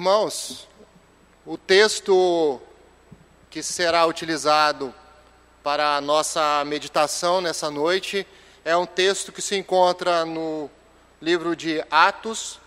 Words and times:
Irmãos, 0.00 0.66
o 1.44 1.58
texto 1.58 2.58
que 3.50 3.62
será 3.62 4.06
utilizado 4.06 4.94
para 5.62 5.96
a 5.96 6.00
nossa 6.00 6.64
meditação 6.64 7.42
nessa 7.42 7.70
noite 7.70 8.26
é 8.64 8.74
um 8.74 8.86
texto 8.86 9.30
que 9.30 9.42
se 9.42 9.56
encontra 9.56 10.24
no 10.24 10.70
livro 11.20 11.54
de 11.54 11.84
Atos, 11.90 12.58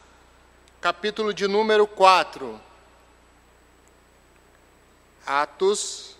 capítulo 0.79 1.33
de 1.33 1.47
número 1.47 1.87
4. 1.87 2.61
Atos, 5.25 6.15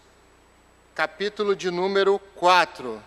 capítulo 0.95 1.55
de 1.55 1.70
número 1.70 2.18
4. 2.34 3.00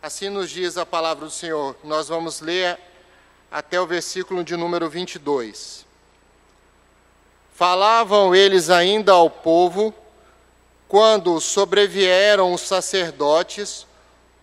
Assim 0.00 0.28
nos 0.28 0.50
diz 0.50 0.78
a 0.78 0.86
palavra 0.86 1.24
do 1.24 1.32
Senhor. 1.32 1.74
Nós 1.82 2.06
vamos 2.06 2.40
ler 2.40 2.91
até 3.52 3.78
o 3.78 3.86
versículo 3.86 4.42
de 4.42 4.56
número 4.56 4.88
22. 4.88 5.84
Falavam 7.54 8.34
eles 8.34 8.70
ainda 8.70 9.12
ao 9.12 9.28
povo 9.28 9.94
quando 10.88 11.38
sobrevieram 11.38 12.54
os 12.54 12.62
sacerdotes, 12.62 13.86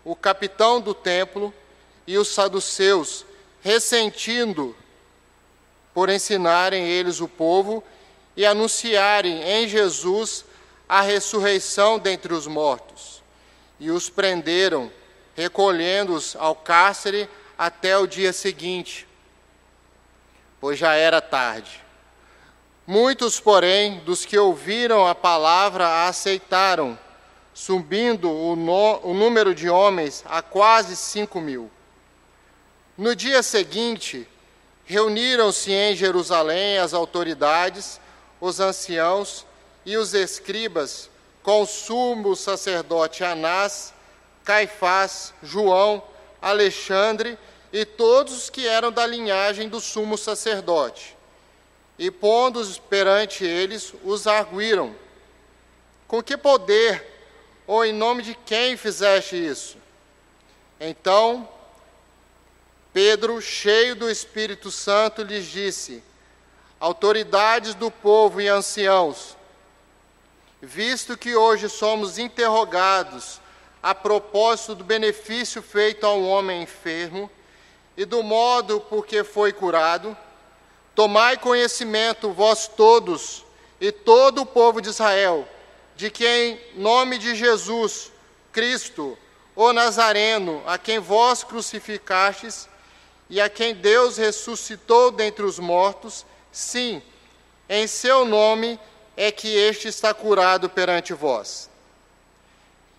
o 0.06 0.16
capitão 0.16 0.80
do 0.80 0.94
templo 0.94 1.52
e 2.06 2.20
os 2.20 2.28
saduceus, 2.28 3.26
ressentindo 3.62 4.76
por 5.92 6.08
ensinarem 6.10 6.88
eles 6.88 7.20
o 7.20 7.28
povo 7.28 7.84
e 8.38 8.46
anunciarem 8.46 9.42
em 9.42 9.68
Jesus 9.68 10.46
a 10.88 11.02
ressurreição 11.02 11.98
dentre 11.98 12.32
os 12.32 12.46
mortos. 12.46 13.24
E 13.80 13.90
os 13.90 14.08
prenderam 14.08 14.92
recolhendo-os 15.36 16.36
ao 16.36 16.56
cárcere 16.56 17.28
até 17.60 17.98
o 17.98 18.08
dia 18.08 18.32
seguinte, 18.32 19.06
pois 20.60 20.78
já 20.78 20.94
era 20.94 21.22
tarde. 21.22 21.84
Muitos, 22.86 23.40
porém, 23.40 24.00
dos 24.00 24.26
que 24.26 24.38
ouviram 24.38 25.08
a 25.08 25.14
palavra 25.14 25.88
a 25.88 26.08
aceitaram, 26.08 26.98
subindo 27.54 28.32
o, 28.32 28.56
no, 28.56 29.00
o 29.04 29.14
número 29.14 29.54
de 29.54 29.70
homens 29.70 30.24
a 30.28 30.42
quase 30.42 30.96
cinco 30.96 31.40
mil. 31.40 31.70
No 32.98 33.16
dia 33.16 33.44
seguinte, 33.44 34.28
reuniram-se 34.86 35.72
em 35.72 35.96
Jerusalém 35.96 36.80
as 36.80 36.94
autoridades, 36.94 38.00
os 38.42 38.60
anciãos 38.60 39.46
e 39.86 39.96
os 39.98 40.14
escribas, 40.14 41.10
com 41.44 41.62
o 41.62 41.68
sumo 41.68 42.36
sacerdote 42.36 43.24
Anás 43.24 43.94
Caifás, 44.50 45.32
João, 45.44 46.02
Alexandre 46.42 47.38
e 47.72 47.86
todos 47.86 48.34
os 48.34 48.50
que 48.50 48.68
eram 48.68 48.92
da 48.92 49.06
linhagem 49.06 49.70
do 49.70 49.80
sumo 49.80 50.18
sacerdote. 50.18 51.16
E 51.98 52.10
pondo-os 52.10 52.78
perante 52.78 53.46
eles, 53.46 53.94
os 54.04 54.26
arguíram: 54.26 54.96
Com 56.08 56.24
que 56.24 56.38
poder 56.38 57.06
ou 57.68 57.86
em 57.86 57.94
nome 57.94 58.24
de 58.24 58.34
quem 58.34 58.76
fizeste 58.78 59.36
isso? 59.36 59.78
Então, 60.80 61.48
Pedro, 62.94 63.42
cheio 63.42 63.96
do 63.96 64.10
Espírito 64.10 64.72
Santo, 64.72 65.22
lhes 65.22 65.46
disse: 65.46 66.02
Autoridades 66.80 67.76
do 67.76 67.92
povo 67.92 68.40
e 68.42 68.48
anciãos, 68.48 69.36
visto 70.62 71.18
que 71.18 71.36
hoje 71.36 71.70
somos 71.70 72.18
interrogados 72.18 73.40
a 73.84 73.94
propósito 73.94 74.76
do 74.76 74.84
benefício 74.84 75.62
feito 75.62 76.06
a 76.06 76.14
um 76.14 76.28
homem 76.28 76.64
enfermo 76.64 77.30
e 77.98 78.06
do 78.06 78.24
modo 78.24 78.80
por 78.80 79.06
que 79.06 79.24
foi 79.24 79.52
curado, 79.52 80.16
tomai 80.96 81.38
conhecimento, 81.38 82.32
vós 82.32 82.68
todos 82.68 83.46
e 83.80 83.92
todo 83.92 84.42
o 84.42 84.46
povo 84.46 84.82
de 84.82 84.90
Israel, 84.90 85.48
de 85.96 86.10
que 86.10 86.26
em 86.28 86.60
nome 86.76 87.18
de 87.18 87.36
Jesus 87.36 88.12
Cristo, 88.52 89.18
o 89.56 89.74
Nazareno, 89.74 90.64
a 90.66 90.78
quem 90.78 91.00
vós 91.00 91.44
crucificastes 91.44 92.68
e 93.30 93.40
a 93.40 93.50
quem 93.50 93.76
Deus 93.76 94.18
ressuscitou 94.18 95.12
dentre 95.12 95.44
os 95.46 95.60
mortos, 95.60 96.26
sim, 96.52 97.02
em 97.68 97.86
seu 97.86 98.26
nome 98.26 98.80
é 99.16 99.32
que 99.32 99.48
este 99.48 99.88
está 99.88 100.14
curado 100.14 100.70
perante 100.70 101.14
vós. 101.14 101.70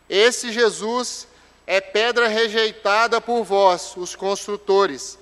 Esse 0.08 0.52
Jesus 0.52 1.26
é 1.72 1.80
pedra 1.80 2.26
rejeitada 2.26 3.20
por 3.20 3.44
vós, 3.44 3.96
os 3.96 4.16
construtores, 4.16 5.16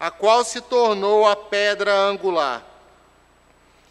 a 0.00 0.10
qual 0.10 0.42
se 0.42 0.60
tornou 0.60 1.24
a 1.24 1.36
pedra 1.36 1.94
angular. 1.94 2.66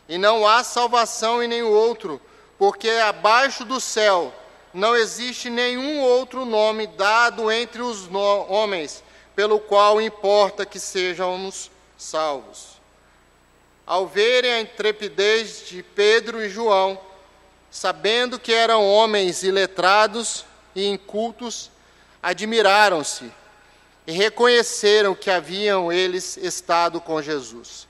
E 0.10 0.18
não 0.18 0.46
há 0.46 0.62
salvação 0.62 1.42
em 1.42 1.48
nenhum 1.48 1.72
outro, 1.72 2.20
porque 2.58 2.90
abaixo 2.90 3.64
do 3.64 3.80
céu 3.80 4.34
não 4.74 4.94
existe 4.94 5.50
nenhum 5.50 6.02
outro 6.02 6.44
nome 6.44 6.86
dado 6.86 7.50
entre 7.50 7.82
os 7.82 8.10
homens, 8.50 9.02
pelo 9.34 9.58
qual 9.58 10.02
importa 10.02 10.66
que 10.66 10.82
sejamos 10.82 11.72
salvos. 11.98 12.72
Ao 13.88 14.06
verem 14.06 14.52
a 14.52 14.60
intrepidez 14.60 15.66
de 15.66 15.82
Pedro 15.82 16.44
e 16.44 16.50
João, 16.50 17.00
sabendo 17.70 18.38
que 18.38 18.52
eram 18.52 18.86
homens 18.86 19.44
iletrados 19.44 20.44
e 20.76 20.86
incultos, 20.90 21.72
admiraram-se 22.22 23.32
e 24.06 24.12
reconheceram 24.12 25.16
que 25.16 25.30
haviam 25.30 25.92
eles 25.92 26.38
estado 26.38 27.00
com 27.00 27.22
Jesus. 27.22 27.88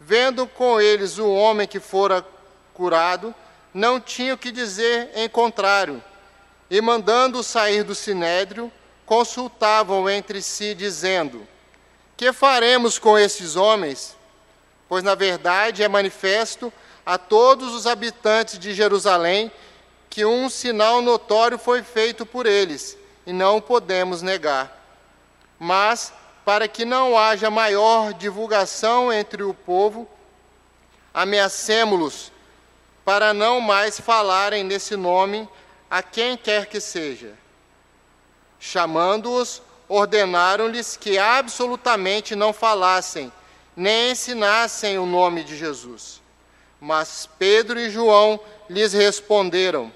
Vendo 0.00 0.46
com 0.46 0.80
eles 0.80 1.18
o 1.18 1.28
homem 1.28 1.68
que 1.68 1.80
fora 1.80 2.24
curado, 2.72 3.34
não 3.72 4.00
tinham 4.00 4.36
que 4.36 4.50
dizer 4.50 5.10
em 5.14 5.28
contrário, 5.28 6.02
e 6.70 6.80
mandando-o 6.80 7.42
sair 7.42 7.82
do 7.82 7.94
sinédrio, 7.94 8.72
consultavam 9.04 10.08
entre 10.08 10.40
si, 10.40 10.74
dizendo: 10.74 11.46
Que 12.16 12.32
faremos 12.32 12.98
com 12.98 13.18
esses 13.18 13.56
homens? 13.56 14.16
Pois 14.88 15.04
na 15.04 15.14
verdade 15.14 15.82
é 15.82 15.88
manifesto 15.88 16.72
a 17.04 17.18
todos 17.18 17.74
os 17.74 17.86
habitantes 17.86 18.58
de 18.58 18.72
Jerusalém 18.72 19.50
que 20.08 20.24
um 20.24 20.48
sinal 20.48 21.00
notório 21.00 21.58
foi 21.58 21.82
feito 21.82 22.26
por 22.26 22.46
eles, 22.46 22.96
e 23.26 23.32
não 23.32 23.60
podemos 23.60 24.22
negar. 24.22 24.76
Mas, 25.58 26.12
para 26.44 26.66
que 26.66 26.84
não 26.84 27.18
haja 27.18 27.50
maior 27.50 28.12
divulgação 28.14 29.12
entre 29.12 29.42
o 29.42 29.52
povo, 29.52 30.08
ameacemos-los 31.12 32.32
para 33.04 33.34
não 33.34 33.60
mais 33.60 33.98
falarem 33.98 34.62
nesse 34.62 34.96
nome 34.96 35.48
a 35.90 36.02
quem 36.02 36.36
quer 36.36 36.66
que 36.66 36.80
seja. 36.80 37.34
Chamando-os, 38.58 39.62
ordenaram-lhes 39.88 40.96
que 40.96 41.18
absolutamente 41.18 42.36
não 42.36 42.52
falassem, 42.52 43.32
nem 43.74 44.12
ensinassem 44.12 44.98
o 44.98 45.06
nome 45.06 45.42
de 45.42 45.56
Jesus. 45.56 46.22
Mas 46.80 47.28
Pedro 47.38 47.78
e 47.78 47.90
João 47.90 48.38
lhes 48.68 48.92
responderam: 48.92 49.92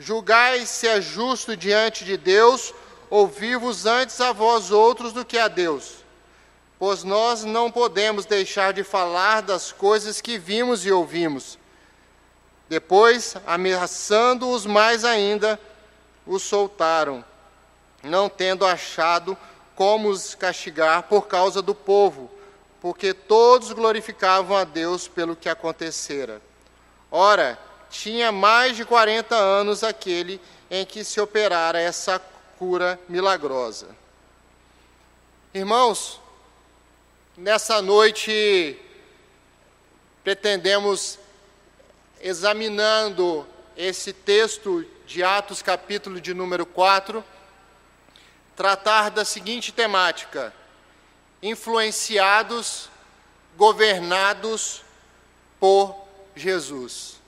Julgai 0.00 0.66
se 0.66 0.88
é 0.88 1.00
justo 1.00 1.56
diante 1.56 2.04
de 2.04 2.16
Deus 2.16 2.74
ouvir-vos 3.08 3.86
antes 3.86 4.20
a 4.20 4.32
vós 4.32 4.72
outros 4.72 5.12
do 5.12 5.24
que 5.24 5.38
a 5.38 5.46
Deus. 5.46 6.04
Pois 6.78 7.04
nós 7.04 7.44
não 7.44 7.70
podemos 7.70 8.24
deixar 8.24 8.72
de 8.72 8.82
falar 8.82 9.42
das 9.42 9.70
coisas 9.70 10.20
que 10.20 10.38
vimos 10.38 10.84
e 10.84 10.90
ouvimos. 10.90 11.58
Depois, 12.68 13.36
ameaçando-os 13.46 14.66
mais 14.66 15.04
ainda, 15.04 15.60
os 16.26 16.42
soltaram, 16.42 17.24
não 18.02 18.28
tendo 18.28 18.64
achado 18.66 19.36
como 19.76 20.08
os 20.08 20.34
castigar 20.34 21.04
por 21.04 21.28
causa 21.28 21.62
do 21.62 21.74
povo 21.74 22.30
porque 22.80 23.12
todos 23.12 23.72
glorificavam 23.72 24.56
a 24.56 24.64
Deus 24.64 25.06
pelo 25.06 25.36
que 25.36 25.48
acontecera. 25.48 26.40
Ora, 27.10 27.58
tinha 27.90 28.30
mais 28.30 28.76
de 28.76 28.84
40 28.84 29.34
anos 29.34 29.82
aquele 29.82 30.40
em 30.70 30.86
que 30.86 31.02
se 31.02 31.20
operara 31.20 31.80
essa 31.80 32.18
cura 32.58 32.98
milagrosa. 33.08 33.88
Irmãos, 35.52 36.20
nessa 37.36 37.82
noite 37.82 38.78
pretendemos, 40.22 41.18
examinando 42.20 43.46
esse 43.76 44.12
texto 44.12 44.86
de 45.06 45.24
Atos, 45.24 45.60
capítulo 45.60 46.20
de 46.20 46.32
número 46.32 46.64
4, 46.64 47.24
tratar 48.54 49.10
da 49.10 49.24
seguinte 49.24 49.72
temática: 49.72 50.54
influenciados, 51.42 52.88
governados 53.56 54.82
por 55.58 56.06
Jesus. 56.36 57.19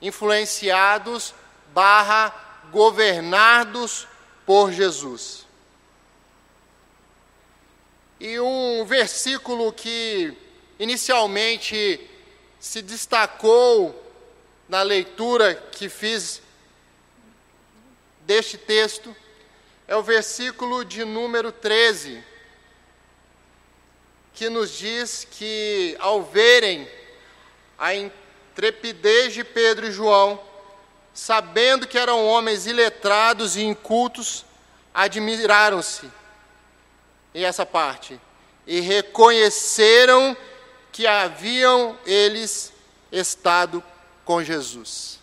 Influenciados 0.00 1.34
barra 1.72 2.34
governados 2.70 4.06
por 4.44 4.72
Jesus. 4.72 5.46
E 8.18 8.40
um 8.40 8.84
versículo 8.84 9.72
que 9.72 10.36
inicialmente 10.78 12.00
se 12.58 12.82
destacou 12.82 14.02
na 14.68 14.82
leitura 14.82 15.54
que 15.54 15.88
fiz 15.88 16.42
deste 18.26 18.58
texto 18.58 19.14
é 19.86 19.94
o 19.94 20.02
versículo 20.02 20.84
de 20.84 21.04
número 21.04 21.52
13, 21.52 22.22
que 24.34 24.50
nos 24.50 24.76
diz 24.76 25.26
que, 25.30 25.96
ao 26.00 26.22
verem 26.22 26.88
a 27.78 27.94
intrepidez 28.56 29.34
de 29.34 29.44
Pedro 29.44 29.86
e 29.86 29.92
João, 29.92 30.40
sabendo 31.12 31.86
que 31.86 31.98
eram 31.98 32.26
homens 32.26 32.66
iletrados 32.66 33.54
e 33.54 33.62
incultos, 33.62 34.46
admiraram-se. 34.94 36.10
E 37.34 37.44
essa 37.44 37.66
parte. 37.66 38.18
E 38.66 38.80
reconheceram 38.80 40.34
que 40.90 41.06
haviam 41.06 41.98
eles 42.06 42.72
estado 43.12 43.84
com 44.24 44.42
Jesus. 44.42 45.20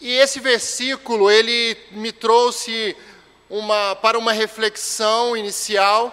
E 0.00 0.10
esse 0.10 0.40
versículo, 0.40 1.30
ele 1.30 1.78
me 1.92 2.10
trouxe 2.10 2.96
uma, 3.48 3.94
para 3.94 4.18
uma 4.18 4.32
reflexão 4.32 5.36
inicial 5.36 6.12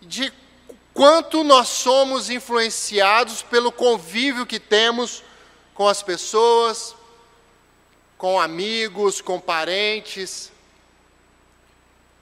de 0.00 0.32
quanto 0.92 1.44
nós 1.44 1.68
somos 1.68 2.30
influenciados 2.30 3.42
pelo 3.42 3.70
convívio 3.72 4.46
que 4.46 4.58
temos 4.58 5.22
com 5.74 5.88
as 5.88 6.02
pessoas, 6.02 6.94
com 8.18 8.40
amigos, 8.40 9.20
com 9.20 9.40
parentes, 9.40 10.52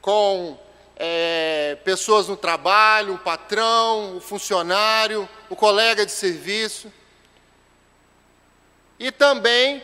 com 0.00 0.58
é, 0.96 1.76
pessoas 1.84 2.28
no 2.28 2.36
trabalho, 2.36 3.14
o 3.14 3.18
patrão, 3.18 4.16
o 4.16 4.20
funcionário, 4.20 5.28
o 5.48 5.56
colega 5.56 6.04
de 6.04 6.12
serviço 6.12 6.92
e 8.98 9.12
também 9.12 9.82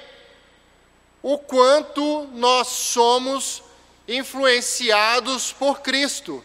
o 1.23 1.39
quanto 1.39 2.29
nós 2.35 2.69
somos 2.69 3.63
influenciados 4.07 5.53
por 5.53 5.81
Cristo. 5.81 6.45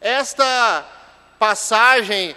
Esta 0.00 0.86
passagem, 1.38 2.36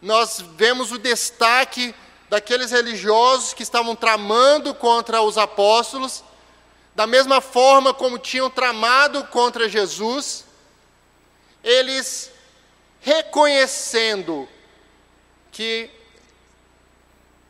nós 0.00 0.42
vemos 0.56 0.92
o 0.92 0.98
destaque 0.98 1.94
daqueles 2.28 2.70
religiosos 2.70 3.52
que 3.52 3.62
estavam 3.62 3.96
tramando 3.96 4.72
contra 4.74 5.20
os 5.20 5.36
apóstolos, 5.36 6.22
da 6.94 7.06
mesma 7.06 7.40
forma 7.40 7.92
como 7.92 8.18
tinham 8.18 8.48
tramado 8.48 9.24
contra 9.24 9.68
Jesus, 9.68 10.44
eles 11.62 12.30
reconhecendo 13.00 14.48
que 15.50 15.90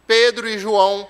Pedro 0.06 0.48
e 0.48 0.58
João 0.58 1.08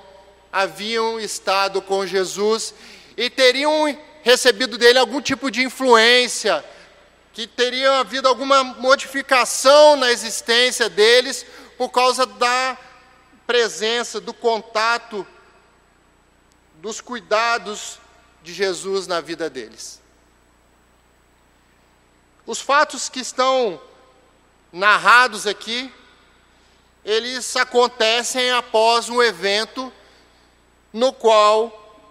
haviam 0.53 1.21
estado 1.21 1.81
com 1.81 2.07
Jesus 2.07 2.75
e 3.17 3.31
teriam 3.31 3.97
recebido 4.23 4.77
dele 4.77 4.99
algum 4.99 5.21
tipo 5.21 5.51
de 5.51 5.62
influência, 5.62 6.65
que 7.41 7.47
teria 7.47 8.01
havido 8.01 8.29
alguma 8.29 8.63
modificação 8.63 9.97
na 9.97 10.13
existência 10.13 10.91
deles 10.91 11.47
por 11.79 11.89
causa 11.89 12.27
da 12.27 12.77
presença, 13.47 14.21
do 14.21 14.35
contato, 14.35 15.27
dos 16.75 17.01
cuidados 17.01 17.99
de 18.43 18.53
Jesus 18.53 19.07
na 19.07 19.23
vida 19.23 19.49
deles. 19.49 20.03
Os 22.45 22.61
fatos 22.61 23.09
que 23.09 23.21
estão 23.21 23.81
narrados 24.71 25.47
aqui 25.47 25.91
eles 27.03 27.57
acontecem 27.57 28.51
após 28.51 29.09
um 29.09 29.23
evento 29.23 29.91
no 30.93 31.11
qual 31.11 32.05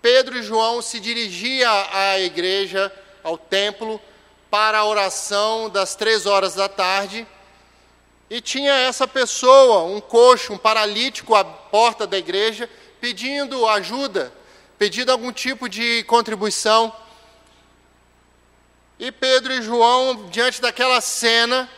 Pedro 0.00 0.38
e 0.38 0.42
João 0.44 0.80
se 0.80 1.00
dirigiam 1.00 1.72
à 1.90 2.20
igreja, 2.20 2.92
ao 3.24 3.36
templo, 3.36 4.00
para 4.50 4.78
a 4.78 4.84
oração 4.84 5.68
das 5.68 5.94
três 5.94 6.26
horas 6.26 6.54
da 6.54 6.68
tarde, 6.68 7.26
e 8.28 8.40
tinha 8.40 8.72
essa 8.72 9.06
pessoa, 9.06 9.84
um 9.84 10.00
coxo, 10.00 10.52
um 10.52 10.58
paralítico 10.58 11.34
à 11.34 11.44
porta 11.44 12.06
da 12.06 12.18
igreja, 12.18 12.68
pedindo 13.00 13.66
ajuda, 13.68 14.32
pedindo 14.78 15.12
algum 15.12 15.32
tipo 15.32 15.68
de 15.68 16.02
contribuição. 16.04 16.94
E 18.98 19.12
Pedro 19.12 19.52
e 19.52 19.62
João, 19.62 20.28
diante 20.28 20.60
daquela 20.60 21.00
cena, 21.00 21.70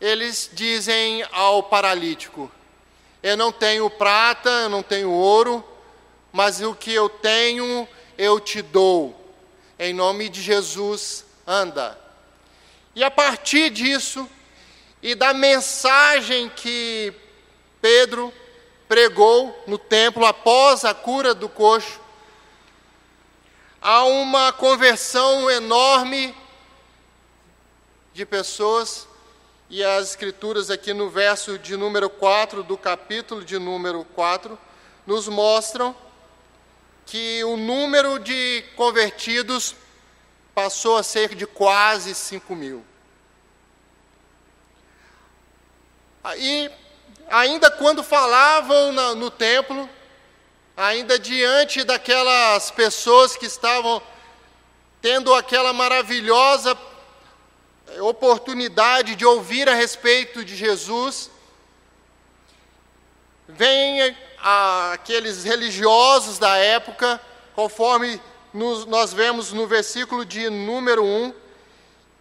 eles 0.00 0.50
dizem 0.52 1.24
ao 1.32 1.62
paralítico: 1.62 2.50
Eu 3.22 3.36
não 3.36 3.50
tenho 3.50 3.88
prata, 3.88 4.50
eu 4.50 4.68
não 4.68 4.82
tenho 4.82 5.10
ouro, 5.10 5.64
mas 6.32 6.60
o 6.60 6.74
que 6.74 6.92
eu 6.92 7.08
tenho 7.08 7.88
eu 8.18 8.38
te 8.38 8.60
dou. 8.60 9.18
Em 9.78 9.94
nome 9.94 10.28
de 10.28 10.42
Jesus, 10.42 11.24
anda. 11.50 11.98
E 12.94 13.02
a 13.02 13.10
partir 13.10 13.70
disso, 13.70 14.28
e 15.02 15.14
da 15.14 15.34
mensagem 15.34 16.48
que 16.48 17.12
Pedro 17.80 18.32
pregou 18.88 19.64
no 19.66 19.78
templo 19.78 20.24
após 20.24 20.84
a 20.84 20.94
cura 20.94 21.34
do 21.34 21.48
coxo, 21.48 22.00
há 23.80 24.04
uma 24.04 24.52
conversão 24.52 25.50
enorme 25.50 26.34
de 28.12 28.24
pessoas 28.24 29.08
e 29.68 29.84
as 29.84 30.10
Escrituras, 30.10 30.68
aqui 30.68 30.92
no 30.92 31.08
verso 31.08 31.56
de 31.56 31.76
número 31.76 32.10
4 32.10 32.64
do 32.64 32.76
capítulo 32.76 33.44
de 33.44 33.56
número 33.56 34.04
4, 34.16 34.58
nos 35.06 35.28
mostram 35.28 35.94
que 37.06 37.42
o 37.44 37.56
número 37.56 38.18
de 38.18 38.64
convertidos 38.74 39.76
passou 40.54 40.96
a 40.96 41.02
ser 41.02 41.34
de 41.34 41.46
quase 41.46 42.14
5 42.14 42.54
mil. 42.54 42.84
E 46.36 46.70
ainda 47.28 47.70
quando 47.70 48.02
falavam 48.02 48.92
no, 48.92 49.14
no 49.14 49.30
templo, 49.30 49.88
ainda 50.76 51.18
diante 51.18 51.84
daquelas 51.84 52.70
pessoas 52.70 53.36
que 53.36 53.46
estavam 53.46 54.02
tendo 55.00 55.34
aquela 55.34 55.72
maravilhosa 55.72 56.76
oportunidade 58.00 59.16
de 59.16 59.24
ouvir 59.24 59.68
a 59.68 59.74
respeito 59.74 60.44
de 60.44 60.54
Jesus, 60.54 61.30
vêm 63.48 64.16
aqueles 64.38 65.44
religiosos 65.44 66.38
da 66.38 66.56
época, 66.56 67.20
conforme 67.54 68.20
nos, 68.52 68.86
nós 68.86 69.12
vemos 69.12 69.52
no 69.52 69.66
versículo 69.66 70.24
de 70.24 70.48
número 70.50 71.04
1, 71.04 71.34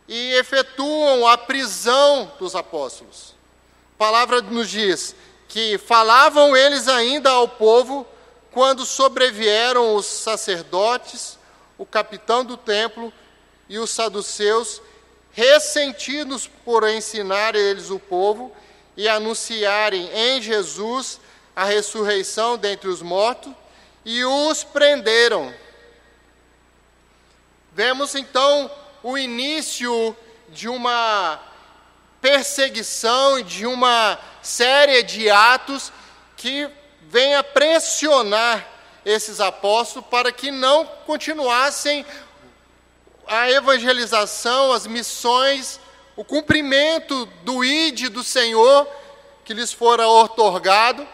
e 0.07 0.33
efetuam 0.33 1.27
a 1.27 1.37
prisão 1.37 2.31
dos 2.39 2.55
apóstolos. 2.55 3.35
A 3.95 3.97
palavra 3.97 4.41
nos 4.41 4.69
diz 4.69 5.15
que 5.47 5.77
falavam 5.77 6.55
eles 6.55 6.87
ainda 6.87 7.29
ao 7.29 7.47
povo 7.47 8.07
quando 8.51 8.85
sobrevieram 8.85 9.95
os 9.95 10.05
sacerdotes, 10.05 11.37
o 11.77 11.85
capitão 11.85 12.43
do 12.43 12.57
templo 12.57 13.13
e 13.67 13.77
os 13.77 13.91
saduceus 13.91 14.81
ressentidos 15.31 16.49
por 16.65 16.87
ensinar 16.89 17.55
eles 17.55 17.89
o 17.91 17.99
povo 17.99 18.51
e 18.97 19.07
anunciarem 19.07 20.09
em 20.13 20.41
Jesus 20.41 21.19
a 21.55 21.65
ressurreição 21.65 22.57
dentre 22.57 22.89
os 22.89 23.01
mortos, 23.01 23.53
e 24.05 24.23
os 24.23 24.63
prenderam. 24.63 25.53
Vemos 27.79 28.13
então 28.13 28.69
o 29.01 29.17
início 29.17 30.13
de 30.49 30.67
uma 30.67 31.39
perseguição, 32.19 33.41
de 33.41 33.65
uma 33.65 34.19
série 34.41 35.01
de 35.01 35.29
atos 35.29 35.89
que 36.35 36.69
vem 37.03 37.35
a 37.35 37.41
pressionar 37.41 38.67
esses 39.05 39.39
apóstolos 39.39 40.09
para 40.09 40.29
que 40.29 40.51
não 40.51 40.85
continuassem 41.05 42.05
a 43.25 43.49
evangelização, 43.49 44.73
as 44.73 44.85
missões, 44.85 45.79
o 46.17 46.25
cumprimento 46.25 47.27
do 47.45 47.63
ID 47.63 48.09
do 48.09 48.25
Senhor 48.25 48.89
que 49.45 49.53
lhes 49.53 49.71
fora 49.71 50.05
otorgado, 50.05 51.07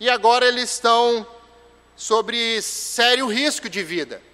e 0.00 0.10
agora 0.10 0.48
eles 0.48 0.72
estão 0.72 1.24
sobre 1.94 2.60
sério 2.60 3.28
risco 3.28 3.68
de 3.68 3.84
vida. 3.84 4.33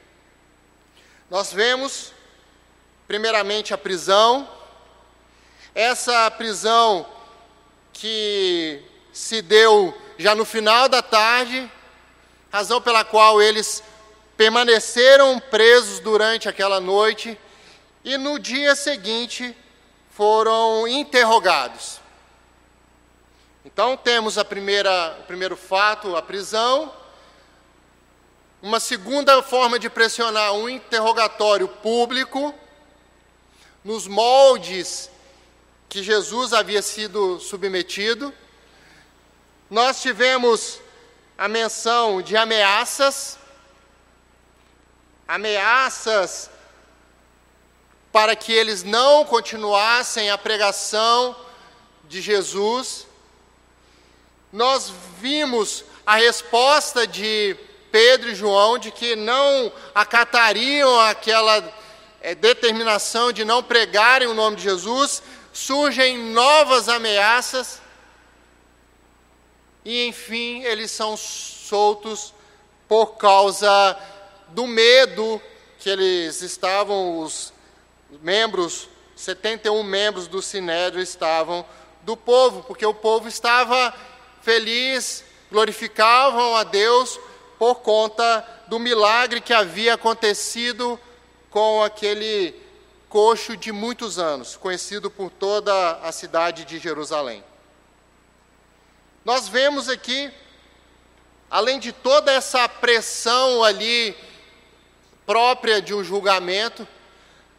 Nós 1.31 1.53
vemos, 1.53 2.13
primeiramente, 3.07 3.73
a 3.73 3.79
prisão, 3.79 4.49
essa 5.73 6.29
prisão 6.33 7.07
que 7.93 8.83
se 9.13 9.41
deu 9.41 9.97
já 10.19 10.35
no 10.35 10.45
final 10.45 10.89
da 10.89 11.01
tarde, 11.01 11.71
razão 12.51 12.83
pela 12.83 13.05
qual 13.05 13.41
eles 13.41 13.81
permaneceram 14.37 15.39
presos 15.39 16.01
durante 16.01 16.49
aquela 16.49 16.81
noite 16.81 17.39
e 18.05 18.19
no 18.19 18.37
dia 18.37 18.75
seguinte 18.75 19.57
foram 20.11 20.89
interrogados. 20.89 22.01
Então 23.65 23.97
temos 23.97 24.37
a 24.37 24.45
primeira, 24.45 25.17
o 25.21 25.23
primeiro 25.27 25.57
fato, 25.57 26.17
a 26.17 26.23
prisão. 26.23 26.93
Uma 28.63 28.79
segunda 28.79 29.43
forma 29.43 29.79
de 29.79 29.89
pressionar, 29.89 30.53
um 30.53 30.69
interrogatório 30.69 31.67
público, 31.67 32.55
nos 33.83 34.07
moldes 34.07 35.11
que 35.89 36.03
Jesus 36.03 36.53
havia 36.53 36.83
sido 36.83 37.41
submetido. 37.41 38.35
Nós 39.71 40.03
tivemos 40.03 40.79
a 41.39 41.49
menção 41.49 42.21
de 42.21 42.37
ameaças, 42.37 43.39
ameaças 45.27 46.51
para 48.13 48.37
que 48.37 48.53
eles 48.53 48.83
não 48.83 49.25
continuassem 49.25 50.29
a 50.29 50.37
pregação 50.37 51.35
de 52.07 52.21
Jesus. 52.21 53.07
Nós 54.53 54.93
vimos 55.19 55.83
a 56.05 56.17
resposta 56.17 57.07
de 57.07 57.57
Pedro 57.91 58.31
e 58.31 58.35
João 58.35 58.79
de 58.79 58.91
que 58.91 59.17
não 59.17 59.73
acatariam 59.95 61.01
aquela 61.01 61.63
é, 62.21 62.35
determinação 62.35 63.33
de 63.33 63.45
não 63.45 63.63
pregarem 63.63 64.29
o 64.29 64.35
nome 64.35 64.57
de 64.57 64.63
Jesus, 64.63 65.23
surgem 65.53 66.19
novas 66.19 66.89
ameaças 66.89 67.81
e, 69.85 70.07
enfim, 70.07 70.63
eles 70.63 70.91
são 70.91 71.17
soltos 71.17 72.35
por 72.89 73.17
causa 73.17 73.99
do 74.49 74.67
medo 74.67 75.41
que 75.79 75.89
eles 75.89 76.43
estavam, 76.43 77.21
os 77.21 77.53
membros, 78.23 78.89
71 79.17 79.83
membros 79.83 80.27
do 80.27 80.43
Sinédrio 80.43 81.03
estavam 81.03 81.65
do 82.03 82.17
povo, 82.17 82.63
porque 82.65 82.85
o 82.85 82.95
povo 82.95 83.29
estava 83.29 83.95
feliz, 84.43 85.25
glorificavam 85.51 86.57
a 86.57 86.65
Deus 86.65 87.19
por 87.61 87.83
conta 87.83 88.43
do 88.69 88.79
milagre 88.79 89.39
que 89.39 89.53
havia 89.53 89.93
acontecido 89.93 90.99
com 91.51 91.83
aquele 91.83 92.55
coxo 93.07 93.55
de 93.55 93.71
muitos 93.71 94.19
anos, 94.19 94.57
conhecido 94.57 95.11
por 95.11 95.31
toda 95.31 95.99
a 95.99 96.11
cidade 96.11 96.65
de 96.65 96.79
Jerusalém. 96.79 97.45
Nós 99.27 99.47
vemos 99.47 99.91
aqui, 99.91 100.33
além 101.51 101.79
de 101.79 101.93
toda 101.93 102.33
essa 102.33 102.67
pressão 102.67 103.63
ali 103.63 104.17
própria 105.27 105.83
de 105.83 105.93
um 105.93 106.03
julgamento, 106.03 106.89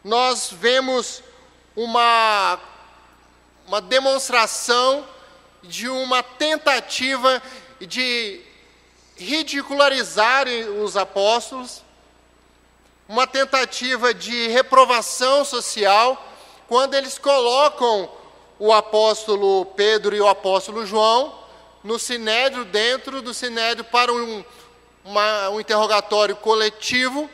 nós 0.02 0.50
vemos 0.50 1.22
uma, 1.76 2.58
uma 3.68 3.80
demonstração 3.80 5.06
de 5.62 5.88
uma 5.88 6.24
tentativa 6.24 7.40
de 7.78 8.50
ridicularizar 9.16 10.46
os 10.82 10.96
apóstolos, 10.96 11.82
uma 13.08 13.26
tentativa 13.26 14.14
de 14.14 14.48
reprovação 14.48 15.44
social, 15.44 16.28
quando 16.68 16.94
eles 16.94 17.18
colocam 17.18 18.10
o 18.58 18.72
apóstolo 18.72 19.66
Pedro 19.66 20.14
e 20.14 20.20
o 20.20 20.28
apóstolo 20.28 20.86
João 20.86 21.38
no 21.82 21.98
sinédrio, 21.98 22.64
dentro 22.64 23.20
do 23.20 23.34
sinédrio, 23.34 23.84
para 23.84 24.12
um, 24.12 24.44
uma, 25.04 25.50
um 25.50 25.60
interrogatório 25.60 26.36
coletivo. 26.36 27.28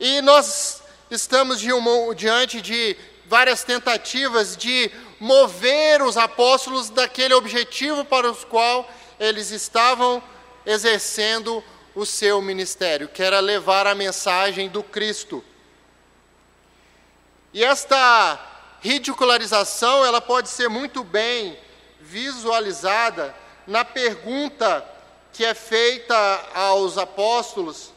E 0.00 0.20
nós 0.20 0.82
estamos 1.10 1.60
de 1.60 1.72
uma, 1.72 2.14
diante 2.14 2.60
de 2.60 2.96
várias 3.26 3.62
tentativas 3.62 4.56
de 4.56 4.90
mover 5.20 6.02
os 6.02 6.16
apóstolos 6.16 6.90
daquele 6.90 7.34
objetivo 7.34 8.04
para 8.04 8.30
os 8.30 8.44
qual 8.44 8.88
eles 9.18 9.50
estavam 9.50 10.22
exercendo 10.64 11.62
o 11.94 12.06
seu 12.06 12.40
ministério, 12.40 13.08
que 13.08 13.22
era 13.22 13.40
levar 13.40 13.86
a 13.86 13.94
mensagem 13.94 14.68
do 14.68 14.82
Cristo. 14.82 15.44
E 17.52 17.64
esta 17.64 18.38
ridicularização, 18.80 20.04
ela 20.04 20.20
pode 20.20 20.48
ser 20.48 20.68
muito 20.68 21.02
bem 21.02 21.58
visualizada 22.00 23.34
na 23.66 23.84
pergunta 23.84 24.86
que 25.32 25.44
é 25.44 25.54
feita 25.54 26.16
aos 26.54 26.96
apóstolos 26.96 27.92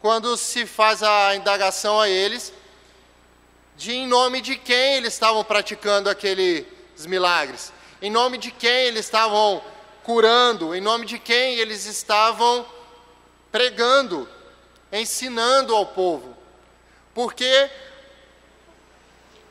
quando 0.00 0.36
se 0.36 0.66
faz 0.66 1.02
a 1.02 1.34
indagação 1.36 2.00
a 2.00 2.08
eles 2.08 2.52
de 3.76 3.92
em 3.92 4.06
nome 4.06 4.40
de 4.40 4.56
quem 4.56 4.96
eles 4.96 5.14
estavam 5.14 5.42
praticando 5.42 6.08
aqueles 6.08 6.66
milagres, 7.06 7.72
em 8.00 8.10
nome 8.10 8.38
de 8.38 8.50
quem 8.50 8.86
eles 8.86 9.06
estavam 9.06 9.62
curando, 10.02 10.74
em 10.74 10.80
nome 10.80 11.06
de 11.06 11.18
quem 11.18 11.56
eles 11.56 11.86
estavam 11.86 12.66
pregando, 13.50 14.28
ensinando 14.92 15.74
ao 15.74 15.86
povo. 15.86 16.36
Porque 17.14 17.70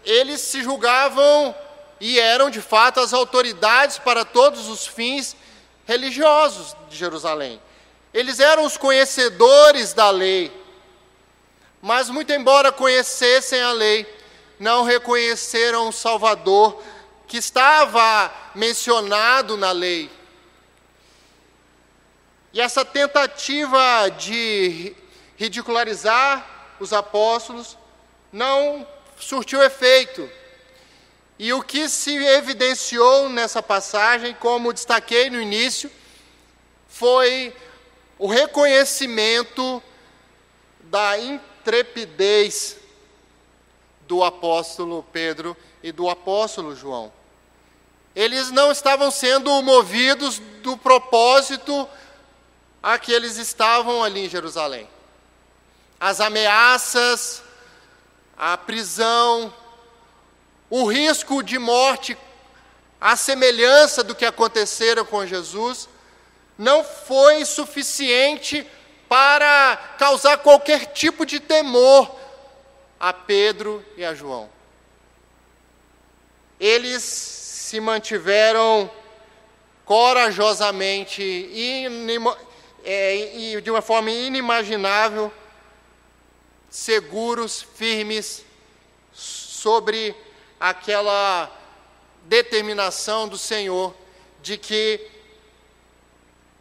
eles 0.03 0.41
se 0.41 0.63
julgavam 0.63 1.53
e 1.99 2.19
eram 2.19 2.49
de 2.49 2.61
fato 2.61 2.99
as 2.99 3.13
autoridades 3.13 3.97
para 3.97 4.23
todos 4.23 4.67
os 4.67 4.87
fins 4.87 5.35
religiosos 5.85 6.75
de 6.89 6.95
Jerusalém. 6.95 7.61
Eles 8.13 8.39
eram 8.39 8.65
os 8.65 8.77
conhecedores 8.77 9.93
da 9.93 10.09
lei, 10.09 10.51
mas, 11.81 12.09
muito 12.09 12.33
embora 12.33 12.71
conhecessem 12.71 13.61
a 13.61 13.71
lei, 13.71 14.05
não 14.59 14.83
reconheceram 14.83 15.87
o 15.87 15.93
Salvador 15.93 16.81
que 17.27 17.37
estava 17.37 18.33
mencionado 18.53 19.55
na 19.55 19.71
lei. 19.71 20.09
E 22.51 22.59
essa 22.59 22.83
tentativa 22.83 24.09
de 24.09 24.95
ridicularizar 25.37 26.75
os 26.79 26.91
apóstolos 26.91 27.77
não 28.31 28.87
surtiu 29.19 29.61
efeito. 29.61 30.29
E 31.37 31.53
o 31.53 31.61
que 31.61 31.87
se 31.87 32.15
evidenciou 32.15 33.29
nessa 33.29 33.61
passagem, 33.61 34.33
como 34.33 34.73
destaquei 34.73 35.29
no 35.29 35.39
início, 35.39 35.91
foi 36.87 37.55
o 38.17 38.27
reconhecimento 38.27 39.81
da 40.81 41.17
intrepidez 41.17 42.77
do 44.01 44.23
apóstolo 44.23 45.05
Pedro 45.13 45.55
e 45.83 45.91
do 45.91 46.09
apóstolo 46.09 46.75
João. 46.75 47.13
Eles 48.15 48.49
não 48.49 48.71
estavam 48.71 49.11
sendo 49.11 49.61
movidos 49.61 50.39
do 50.63 50.75
propósito 50.75 51.87
a 52.81 52.97
que 52.97 53.11
eles 53.11 53.37
estavam 53.37 54.03
ali 54.03 54.25
em 54.25 54.29
Jerusalém. 54.29 54.87
As 55.99 56.21
ameaças, 56.21 57.43
a 58.37 58.57
prisão, 58.57 59.53
o 60.69 60.85
risco 60.85 61.43
de 61.43 61.59
morte, 61.59 62.17
a 63.01 63.15
semelhança 63.15 64.03
do 64.03 64.15
que 64.15 64.25
acontecera 64.25 65.03
com 65.03 65.25
Jesus, 65.25 65.89
não 66.57 66.83
foi 66.83 67.43
suficiente 67.45 68.65
para 69.07 69.77
causar 69.97 70.37
qualquer 70.37 70.87
tipo 70.87 71.25
de 71.25 71.39
temor 71.39 72.15
a 72.99 73.11
Pedro 73.11 73.83
e 73.97 74.05
a 74.05 74.13
João. 74.13 74.49
Eles 76.59 77.01
se 77.03 77.79
mantiveram 77.79 78.91
corajosamente 79.85 81.23
é, 82.83 83.37
e 83.37 83.61
de 83.61 83.69
uma 83.69 83.81
forma 83.81 84.11
inimaginável, 84.11 85.31
seguros, 86.69 87.61
firmes, 87.61 88.45
sobre 89.11 90.15
aquela 90.59 91.51
determinação 92.25 93.27
do 93.27 93.37
Senhor 93.37 93.95
de 94.41 94.57
que 94.57 95.05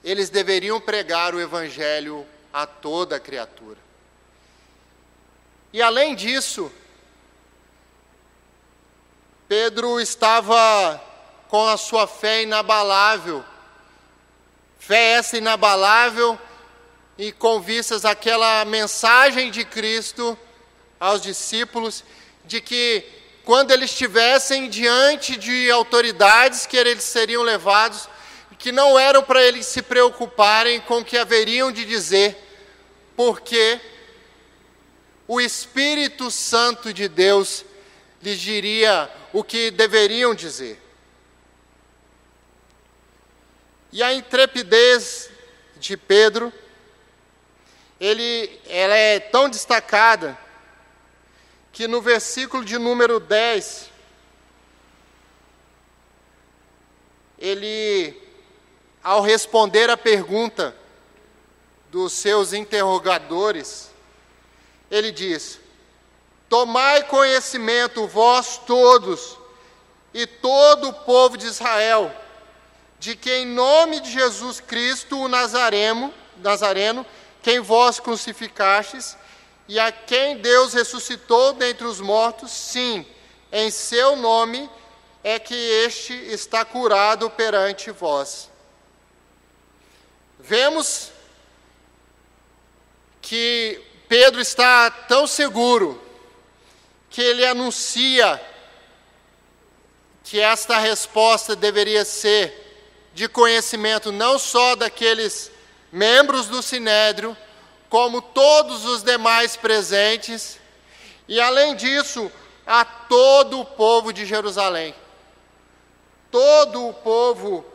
eles 0.02 0.30
deveriam 0.30 0.80
pregar 0.80 1.34
o 1.34 1.40
Evangelho 1.40 2.26
a 2.52 2.66
toda 2.66 3.20
criatura. 3.20 3.78
E 5.72 5.82
além 5.82 6.14
disso, 6.14 6.72
Pedro 9.46 10.00
estava 10.00 11.02
com 11.48 11.66
a 11.66 11.76
sua 11.76 12.06
fé 12.06 12.42
inabalável, 12.42 13.44
fé 14.88 15.18
essa 15.18 15.37
inabalável 15.37 16.38
e 17.18 17.30
com 17.30 17.61
vistas 17.61 18.07
àquela 18.07 18.64
mensagem 18.64 19.50
de 19.50 19.62
Cristo 19.62 20.37
aos 20.99 21.21
discípulos 21.21 22.02
de 22.47 22.62
que 22.62 23.04
quando 23.45 23.71
eles 23.71 23.90
estivessem 23.90 24.71
diante 24.71 25.37
de 25.37 25.71
autoridades 25.71 26.64
que 26.64 26.75
eles 26.75 27.02
seriam 27.02 27.42
levados, 27.42 28.09
que 28.59 28.73
não 28.73 28.99
eram 28.99 29.23
para 29.23 29.42
eles 29.42 29.66
se 29.66 29.83
preocuparem 29.83 30.80
com 30.80 31.00
o 31.00 31.04
que 31.04 31.18
haveriam 31.18 31.71
de 31.71 31.85
dizer, 31.85 32.35
porque 33.14 33.78
o 35.26 35.38
Espírito 35.38 36.30
Santo 36.30 36.95
de 36.95 37.09
Deus 37.09 37.62
lhes 38.23 38.40
diria 38.40 39.11
o 39.35 39.45
que 39.45 39.71
deveriam 39.71 40.35
dizer. 40.35 40.88
E 43.90 44.02
a 44.02 44.12
intrepidez 44.12 45.30
de 45.76 45.97
Pedro, 45.97 46.52
ele, 47.99 48.61
ela 48.66 48.95
é 48.95 49.18
tão 49.18 49.49
destacada 49.49 50.38
que 51.73 51.88
no 51.88 52.02
versículo 52.02 52.64
de 52.64 52.76
número 52.76 53.18
10, 53.18 53.90
ele, 57.38 58.21
ao 59.02 59.23
responder 59.23 59.88
a 59.88 59.97
pergunta 59.97 60.76
dos 61.90 62.12
seus 62.12 62.52
interrogadores, 62.52 63.90
ele 64.90 65.11
diz: 65.11 65.61
Tomai 66.49 67.04
conhecimento, 67.04 68.07
vós 68.07 68.59
todos, 68.59 69.38
e 70.12 70.26
todo 70.26 70.88
o 70.88 70.92
povo 70.92 71.37
de 71.37 71.47
Israel, 71.47 72.14
de 72.98 73.14
que 73.14 73.30
em 73.30 73.46
nome 73.46 74.00
de 74.00 74.10
Jesus 74.10 74.60
Cristo, 74.60 75.18
o 75.18 75.28
Nazareno, 75.28 76.12
Nazareno, 76.38 77.06
quem 77.42 77.60
vós 77.60 78.00
crucificastes, 78.00 79.16
e 79.68 79.78
a 79.78 79.92
quem 79.92 80.38
Deus 80.38 80.72
ressuscitou 80.72 81.52
dentre 81.52 81.86
os 81.86 82.00
mortos, 82.00 82.50
sim, 82.50 83.06
em 83.52 83.70
seu 83.70 84.16
nome 84.16 84.68
é 85.22 85.38
que 85.38 85.54
este 85.54 86.14
está 86.14 86.64
curado 86.64 87.28
perante 87.30 87.90
vós. 87.90 88.50
Vemos 90.38 91.10
que 93.20 93.82
Pedro 94.08 94.40
está 94.40 94.90
tão 94.90 95.26
seguro 95.26 96.02
que 97.10 97.20
ele 97.20 97.44
anuncia 97.44 98.40
que 100.24 100.40
esta 100.40 100.78
resposta 100.78 101.54
deveria 101.54 102.04
ser 102.04 102.67
de 103.18 103.28
conhecimento 103.28 104.12
não 104.12 104.38
só 104.38 104.76
daqueles 104.76 105.50
membros 105.90 106.46
do 106.46 106.62
sinédrio, 106.62 107.37
como 107.90 108.22
todos 108.22 108.84
os 108.84 109.02
demais 109.02 109.56
presentes, 109.56 110.60
e 111.26 111.40
além 111.40 111.75
disso, 111.75 112.30
a 112.64 112.84
todo 112.84 113.58
o 113.58 113.64
povo 113.64 114.12
de 114.12 114.25
Jerusalém. 114.25 114.94
Todo 116.30 116.87
o 116.87 116.94
povo 116.94 117.66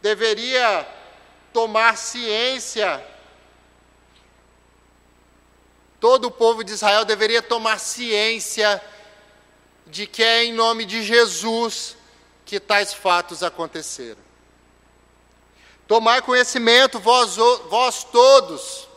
deveria 0.00 0.88
tomar 1.52 1.98
ciência, 1.98 3.06
todo 6.00 6.28
o 6.28 6.30
povo 6.30 6.64
de 6.64 6.72
Israel 6.72 7.04
deveria 7.04 7.42
tomar 7.42 7.78
ciência 7.78 8.82
de 9.86 10.06
que 10.06 10.22
é 10.22 10.44
em 10.46 10.54
nome 10.54 10.86
de 10.86 11.02
Jesus 11.02 11.98
que 12.46 12.58
tais 12.58 12.94
fatos 12.94 13.42
aconteceram. 13.42 14.25
Tomar 15.86 16.22
conhecimento, 16.22 16.98
vós, 16.98 17.36
vós 17.68 18.02
todos. 18.04 18.88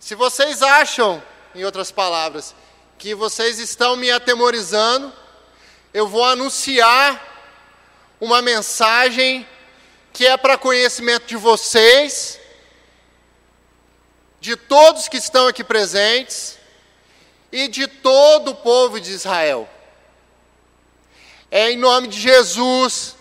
Se 0.00 0.14
vocês 0.14 0.62
acham, 0.62 1.22
em 1.54 1.64
outras 1.64 1.90
palavras, 1.90 2.54
que 2.96 3.14
vocês 3.14 3.58
estão 3.58 3.96
me 3.96 4.10
atemorizando, 4.10 5.12
eu 5.92 6.08
vou 6.08 6.24
anunciar 6.24 7.20
uma 8.20 8.40
mensagem 8.40 9.46
que 10.12 10.26
é 10.26 10.36
para 10.36 10.56
conhecimento 10.56 11.26
de 11.26 11.36
vocês, 11.36 12.40
de 14.40 14.56
todos 14.56 15.08
que 15.08 15.18
estão 15.18 15.46
aqui 15.46 15.62
presentes 15.62 16.56
e 17.52 17.68
de 17.68 17.86
todo 17.86 18.52
o 18.52 18.54
povo 18.54 18.98
de 18.98 19.10
Israel. 19.10 19.68
É 21.50 21.70
em 21.70 21.76
nome 21.76 22.08
de 22.08 22.18
Jesus 22.18 23.15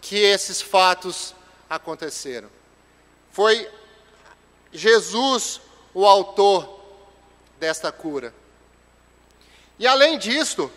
que 0.00 0.16
esses 0.16 0.60
fatos 0.60 1.34
aconteceram. 1.68 2.50
Foi 3.30 3.68
Jesus 4.72 5.60
o 5.92 6.06
autor 6.06 6.80
desta 7.58 7.92
cura. 7.92 8.34
E 9.78 9.86
além 9.86 10.18
disto, 10.18 10.70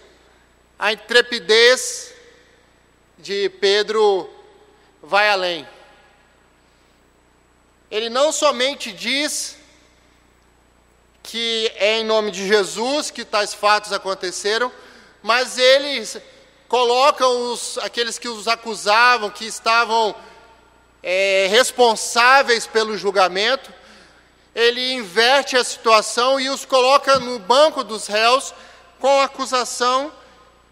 a 0.77 0.93
intrepidez 0.93 2.13
de 3.17 3.49
Pedro 3.49 4.29
vai 5.01 5.29
além. 5.29 5.67
Ele 7.89 8.09
não 8.09 8.31
somente 8.31 8.91
diz 8.91 9.57
que 11.21 11.71
é 11.75 11.99
em 11.99 12.03
nome 12.03 12.31
de 12.31 12.47
Jesus 12.47 13.09
que 13.09 13.23
tais 13.23 13.53
fatos 13.53 13.93
aconteceram, 13.93 14.71
mas 15.21 15.57
ele 15.57 16.05
colocam 16.73 17.51
os, 17.51 17.77
aqueles 17.77 18.17
que 18.17 18.27
os 18.27 18.47
acusavam, 18.47 19.29
que 19.29 19.45
estavam 19.45 20.15
é, 21.03 21.45
responsáveis 21.51 22.65
pelo 22.65 22.97
julgamento, 22.97 23.71
ele 24.55 24.93
inverte 24.93 25.55
a 25.55 25.63
situação 25.63 26.39
e 26.39 26.49
os 26.49 26.65
coloca 26.65 27.19
no 27.19 27.37
banco 27.37 27.83
dos 27.83 28.07
réus 28.07 28.55
com 28.99 29.19
a 29.19 29.25
acusação 29.25 30.11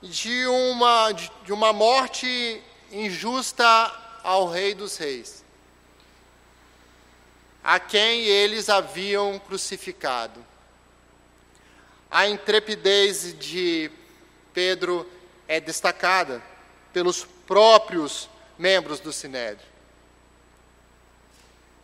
de 0.01 0.47
uma, 0.47 1.11
de 1.11 1.53
uma 1.53 1.71
morte 1.71 2.59
injusta 2.91 3.63
ao 4.23 4.49
Rei 4.49 4.73
dos 4.73 4.97
Reis, 4.97 5.45
a 7.63 7.79
quem 7.79 8.23
eles 8.23 8.69
haviam 8.69 9.37
crucificado. 9.37 10.43
A 12.09 12.27
intrepidez 12.27 13.37
de 13.37 13.91
Pedro 14.51 15.07
é 15.51 15.59
destacada 15.59 16.41
pelos 16.93 17.25
próprios 17.45 18.29
membros 18.57 19.01
do 19.01 19.11
Sinédrio. 19.11 19.67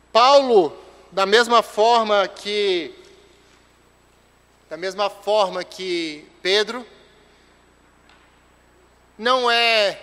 Paulo, 0.10 0.82
da 1.12 1.26
mesma 1.26 1.62
forma 1.62 2.26
que 2.30 2.96
da 4.70 4.78
mesma 4.78 5.10
forma 5.10 5.66
que 5.66 6.26
Pedro, 6.42 6.88
não 9.18 9.52
é 9.52 10.02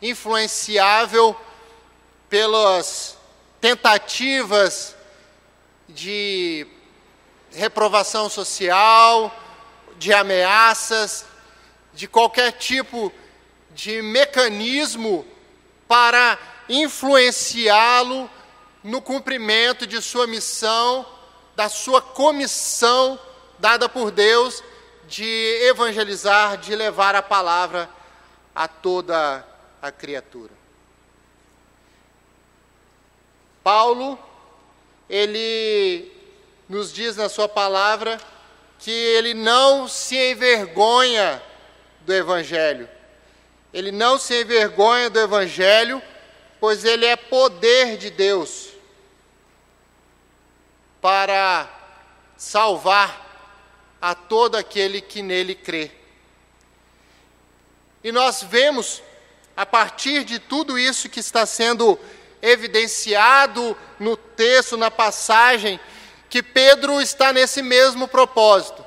influenciável 0.00 1.36
pelas 2.28 3.18
tentativas 3.60 4.94
de 5.88 6.64
reprovação 7.50 8.28
social, 8.28 9.36
de 9.96 10.12
ameaças, 10.12 11.33
de 11.94 12.08
qualquer 12.08 12.52
tipo 12.52 13.12
de 13.70 14.02
mecanismo 14.02 15.26
para 15.86 16.38
influenciá-lo 16.68 18.28
no 18.82 19.00
cumprimento 19.00 19.86
de 19.86 20.00
sua 20.02 20.26
missão, 20.26 21.06
da 21.56 21.68
sua 21.68 22.02
comissão 22.02 23.18
dada 23.58 23.88
por 23.88 24.10
Deus 24.10 24.62
de 25.06 25.58
evangelizar, 25.62 26.56
de 26.58 26.74
levar 26.74 27.14
a 27.14 27.22
palavra 27.22 27.88
a 28.54 28.66
toda 28.66 29.46
a 29.80 29.90
criatura. 29.90 30.52
Paulo, 33.62 34.18
ele 35.08 36.12
nos 36.68 36.92
diz 36.92 37.16
na 37.16 37.28
sua 37.28 37.48
palavra 37.48 38.18
que 38.78 38.90
ele 38.90 39.32
não 39.32 39.88
se 39.88 40.16
envergonha 40.16 41.42
do 42.04 42.12
Evangelho. 42.12 42.88
Ele 43.72 43.90
não 43.90 44.18
se 44.18 44.40
envergonha 44.42 45.10
do 45.10 45.18
Evangelho, 45.18 46.02
pois 46.60 46.84
ele 46.84 47.04
é 47.06 47.16
poder 47.16 47.96
de 47.96 48.10
Deus 48.10 48.68
para 51.00 51.68
salvar 52.36 53.22
a 54.00 54.14
todo 54.14 54.56
aquele 54.56 55.00
que 55.00 55.22
nele 55.22 55.54
crê. 55.54 55.90
E 58.02 58.12
nós 58.12 58.42
vemos, 58.42 59.02
a 59.56 59.64
partir 59.64 60.24
de 60.24 60.38
tudo 60.38 60.78
isso 60.78 61.08
que 61.08 61.20
está 61.20 61.46
sendo 61.46 61.98
evidenciado 62.40 63.76
no 63.98 64.16
texto, 64.16 64.76
na 64.76 64.90
passagem, 64.90 65.80
que 66.28 66.42
Pedro 66.42 67.00
está 67.00 67.32
nesse 67.32 67.62
mesmo 67.62 68.06
propósito 68.06 68.83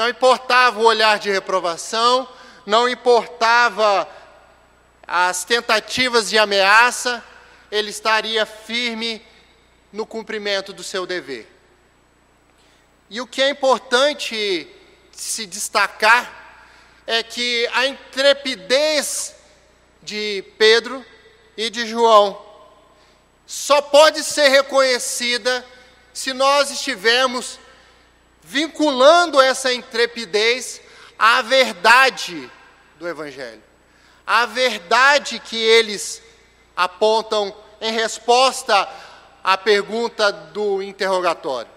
não 0.00 0.08
importava 0.08 0.80
o 0.80 0.84
olhar 0.84 1.18
de 1.18 1.30
reprovação, 1.30 2.26
não 2.64 2.88
importava 2.88 4.08
as 5.06 5.44
tentativas 5.44 6.30
de 6.30 6.38
ameaça, 6.38 7.22
ele 7.70 7.90
estaria 7.90 8.46
firme 8.46 9.22
no 9.92 10.06
cumprimento 10.06 10.72
do 10.72 10.82
seu 10.82 11.04
dever. 11.04 11.46
E 13.10 13.20
o 13.20 13.26
que 13.26 13.42
é 13.42 13.50
importante 13.50 14.66
se 15.12 15.44
destacar 15.44 16.64
é 17.06 17.22
que 17.22 17.68
a 17.74 17.86
intrepidez 17.86 19.36
de 20.02 20.42
Pedro 20.56 21.04
e 21.58 21.68
de 21.68 21.86
João 21.86 22.40
só 23.46 23.82
pode 23.82 24.24
ser 24.24 24.48
reconhecida 24.48 25.62
se 26.14 26.32
nós 26.32 26.70
estivermos 26.70 27.60
vinculando 28.50 29.40
essa 29.40 29.72
intrepidez 29.72 30.80
à 31.16 31.40
verdade 31.40 32.50
do 32.98 33.06
Evangelho, 33.06 33.62
à 34.26 34.44
verdade 34.44 35.38
que 35.38 35.56
eles 35.56 36.20
apontam 36.76 37.54
em 37.80 37.92
resposta 37.92 38.88
à 39.44 39.56
pergunta 39.56 40.32
do 40.32 40.82
interrogatório. 40.82 41.70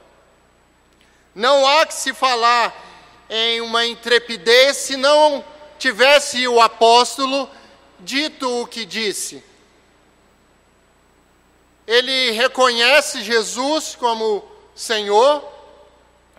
Não 1.36 1.66
há 1.68 1.86
que 1.86 1.94
se 1.94 2.12
falar 2.12 2.76
em 3.30 3.62
uma 3.62 3.86
intrepidez 3.86 4.78
se 4.78 4.98
não 4.98 5.46
tivesse 5.78 6.48
o 6.48 6.60
apóstolo 6.60 7.48
dito 8.00 8.50
o 8.62 8.66
que 8.66 8.84
disse. 8.84 9.44
Ele 11.86 12.32
reconhece 12.32 13.22
Jesus 13.22 13.96
como 13.96 14.44
Senhor, 14.74 15.53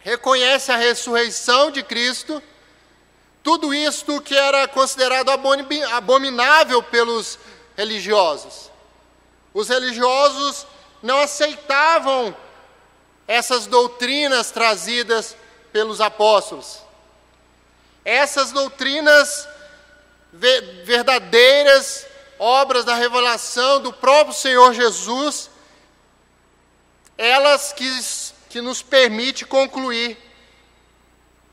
reconhece 0.04 0.70
a 0.70 0.76
ressurreição 0.76 1.70
de 1.70 1.82
Cristo, 1.82 2.40
tudo 3.42 3.72
isto 3.74 4.20
que 4.20 4.36
era 4.36 4.68
considerado 4.68 5.30
abominável 5.30 6.82
pelos 6.82 7.38
religiosos. 7.74 8.70
Os 9.54 9.68
religiosos 9.68 10.66
não 11.02 11.18
aceitavam 11.20 12.36
essas 13.26 13.66
doutrinas 13.66 14.50
trazidas 14.50 15.36
pelos 15.72 16.02
apóstolos. 16.02 16.80
Essas 18.04 18.52
doutrinas 18.52 19.48
verdadeiras, 20.84 22.06
obras 22.38 22.84
da 22.84 22.94
revelação 22.94 23.80
do 23.80 23.92
próprio 23.92 24.34
Senhor 24.34 24.74
Jesus, 24.74 25.48
elas 27.16 27.72
que, 27.72 27.88
que 28.54 28.60
nos 28.60 28.82
permite 28.82 29.44
concluir 29.44 30.16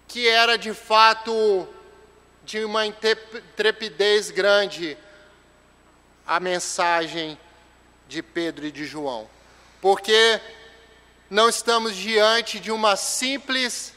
que 0.08 0.28
era 0.28 0.56
de 0.56 0.72
fato 0.72 1.68
de 2.44 2.64
uma 2.64 2.86
intrepidez 2.86 4.30
grande 4.30 4.96
a 6.28 6.40
mensagem 6.40 7.40
de 8.08 8.22
Pedro 8.22 8.68
e 8.68 8.72
de 8.72 8.86
João. 8.86 9.28
Porque 9.82 10.40
não 11.28 11.50
estamos 11.50 11.96
diante 11.96 12.60
de 12.60 12.72
uma 12.72 12.96
simples 12.96 13.96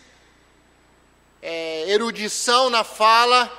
é, 1.43 1.85
erudição 1.91 2.71
na 2.71 2.85
fala, 2.85 3.53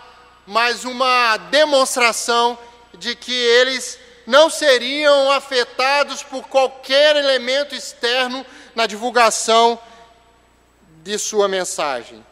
mas 0.47 0.86
uma 0.86 1.38
demonstração 1.38 2.58
de 2.97 3.15
que 3.15 3.31
eles 3.31 3.99
não 4.25 4.49
seriam 4.49 5.31
afetados 5.31 6.23
por 6.23 6.47
qualquer 6.47 7.15
elemento 7.15 7.75
externo 7.75 8.43
na 8.75 8.85
divulgação 8.85 9.79
de 11.01 11.17
sua 11.17 11.47
mensagem. 11.47 12.23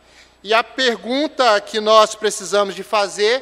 E 0.44 0.54
a 0.54 0.64
pergunta 0.64 1.60
que 1.62 1.80
nós 1.80 2.16
precisamos 2.16 2.76
de 2.76 2.84
fazer 2.84 3.42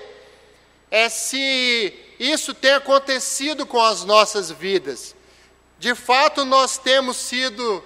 é 0.92 1.10
se 1.10 1.94
isso 2.20 2.54
tem 2.54 2.74
acontecido 2.74 3.66
com 3.66 3.82
as 3.82 4.04
nossas 4.04 4.52
vidas. 4.52 5.16
De 5.80 5.96
fato, 5.96 6.46
nós 6.46 6.78
temos 6.78 7.18
sido 7.18 7.84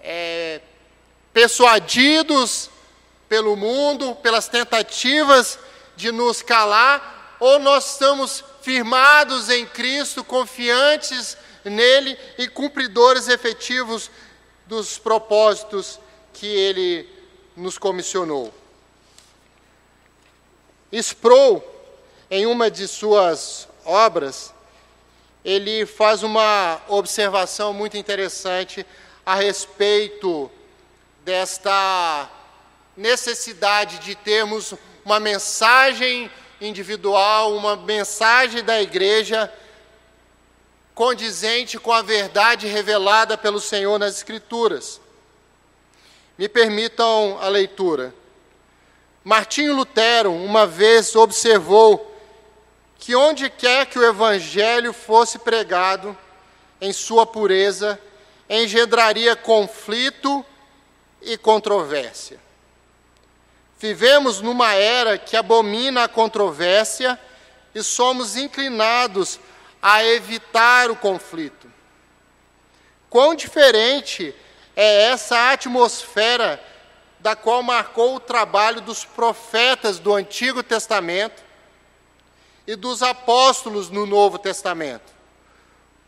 é, 0.00 0.60
persuadidos 1.32 2.70
pelo 3.28 3.56
mundo, 3.56 4.14
pelas 4.16 4.46
tentativas 4.46 5.58
de 5.96 6.12
nos 6.12 6.42
calar, 6.42 7.36
ou 7.40 7.58
nós 7.58 7.92
estamos 7.92 8.44
firmados 8.62 9.50
em 9.50 9.66
Cristo, 9.66 10.22
confiantes 10.22 11.36
nele 11.70 12.18
e 12.38 12.48
cumpridores 12.48 13.28
efetivos 13.28 14.10
dos 14.66 14.98
propósitos 14.98 16.00
que 16.32 16.46
ele 16.46 17.08
nos 17.56 17.78
comissionou. 17.78 18.52
Sproul, 20.92 21.62
em 22.30 22.46
uma 22.46 22.70
de 22.70 22.86
suas 22.86 23.68
obras, 23.84 24.52
ele 25.44 25.86
faz 25.86 26.22
uma 26.22 26.80
observação 26.88 27.72
muito 27.72 27.96
interessante 27.96 28.84
a 29.24 29.34
respeito 29.34 30.50
desta 31.24 32.30
necessidade 32.96 33.98
de 33.98 34.14
termos 34.14 34.74
uma 35.04 35.20
mensagem 35.20 36.30
individual, 36.60 37.54
uma 37.54 37.76
mensagem 37.76 38.64
da 38.64 38.80
igreja 38.80 39.52
condizente 40.96 41.78
com 41.78 41.92
a 41.92 42.00
verdade 42.00 42.66
revelada 42.66 43.36
pelo 43.36 43.60
Senhor 43.60 43.98
nas 43.98 44.16
Escrituras. 44.16 44.98
Me 46.38 46.48
permitam 46.48 47.36
a 47.38 47.48
leitura. 47.48 48.14
Martinho 49.22 49.76
Lutero 49.76 50.32
uma 50.32 50.66
vez 50.66 51.14
observou 51.14 52.16
que 52.98 53.14
onde 53.14 53.50
quer 53.50 53.84
que 53.84 53.98
o 53.98 54.04
evangelho 54.04 54.94
fosse 54.94 55.38
pregado, 55.38 56.16
em 56.80 56.94
sua 56.94 57.26
pureza, 57.26 58.00
engendraria 58.48 59.36
conflito 59.36 60.42
e 61.20 61.36
controvérsia. 61.36 62.40
Vivemos 63.78 64.40
numa 64.40 64.72
era 64.72 65.18
que 65.18 65.36
abomina 65.36 66.04
a 66.04 66.08
controvérsia 66.08 67.20
e 67.74 67.82
somos 67.82 68.34
inclinados 68.34 69.38
a 69.80 70.04
evitar 70.04 70.90
o 70.90 70.96
conflito. 70.96 71.70
Quão 73.08 73.34
diferente 73.34 74.34
é 74.74 75.04
essa 75.10 75.52
atmosfera 75.52 76.62
da 77.18 77.34
qual 77.34 77.62
marcou 77.62 78.16
o 78.16 78.20
trabalho 78.20 78.80
dos 78.80 79.04
profetas 79.04 79.98
do 79.98 80.14
Antigo 80.14 80.62
Testamento 80.62 81.42
e 82.66 82.76
dos 82.76 83.02
apóstolos 83.02 83.88
no 83.88 84.06
Novo 84.06 84.38
Testamento. 84.38 85.14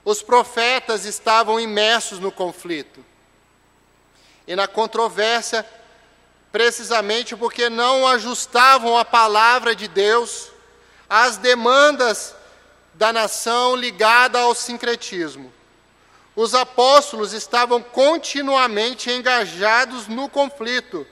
Os 0.04 0.22
profetas 0.22 1.04
estavam 1.04 1.58
imersos 1.58 2.18
no 2.18 2.30
conflito 2.30 3.04
e 4.46 4.56
na 4.56 4.66
controvérsia, 4.66 5.66
precisamente 6.50 7.36
porque 7.36 7.68
não 7.68 8.06
ajustavam 8.06 8.98
a 8.98 9.04
palavra 9.04 9.74
de 9.74 9.86
Deus 9.88 10.50
às 11.08 11.36
demandas 11.36 12.34
da 12.98 13.12
nação 13.12 13.76
ligada 13.76 14.40
ao 14.40 14.56
sincretismo. 14.56 15.52
Os 16.34 16.52
apóstolos 16.52 17.32
estavam 17.32 17.80
continuamente 17.80 19.08
engajados 19.08 20.08
no 20.08 20.28
conflito. 20.28 21.06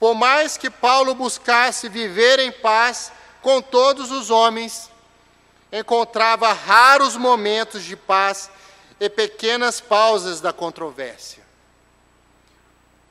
Por 0.00 0.14
mais 0.14 0.56
que 0.56 0.70
Paulo 0.70 1.14
buscasse 1.14 1.90
viver 1.90 2.38
em 2.38 2.50
paz 2.50 3.12
com 3.42 3.60
todos 3.60 4.10
os 4.10 4.30
homens, 4.30 4.90
encontrava 5.70 6.50
raros 6.54 7.16
momentos 7.16 7.84
de 7.84 7.96
paz 7.96 8.50
e 8.98 9.10
pequenas 9.10 9.82
pausas 9.82 10.40
da 10.40 10.54
controvérsia. 10.54 11.44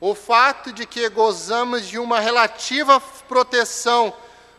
O 0.00 0.16
fato 0.16 0.72
de 0.72 0.84
que 0.84 1.08
gozamos 1.08 1.86
de 1.86 1.96
uma 1.96 2.18
relativa 2.18 3.00
proteção 3.28 4.12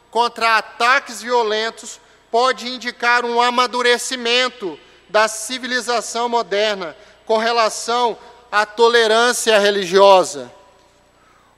contra 0.09 0.57
ataques 0.57 1.21
violentos 1.21 1.99
pode 2.35 2.67
indicar 2.67 3.23
um 3.23 3.41
amadurecimento 3.41 4.77
da 5.07 5.25
civilização 5.25 6.27
moderna 6.27 6.93
com 7.25 7.37
relação 7.37 8.17
à 8.51 8.65
tolerância 8.65 9.57
religiosa. 9.57 10.51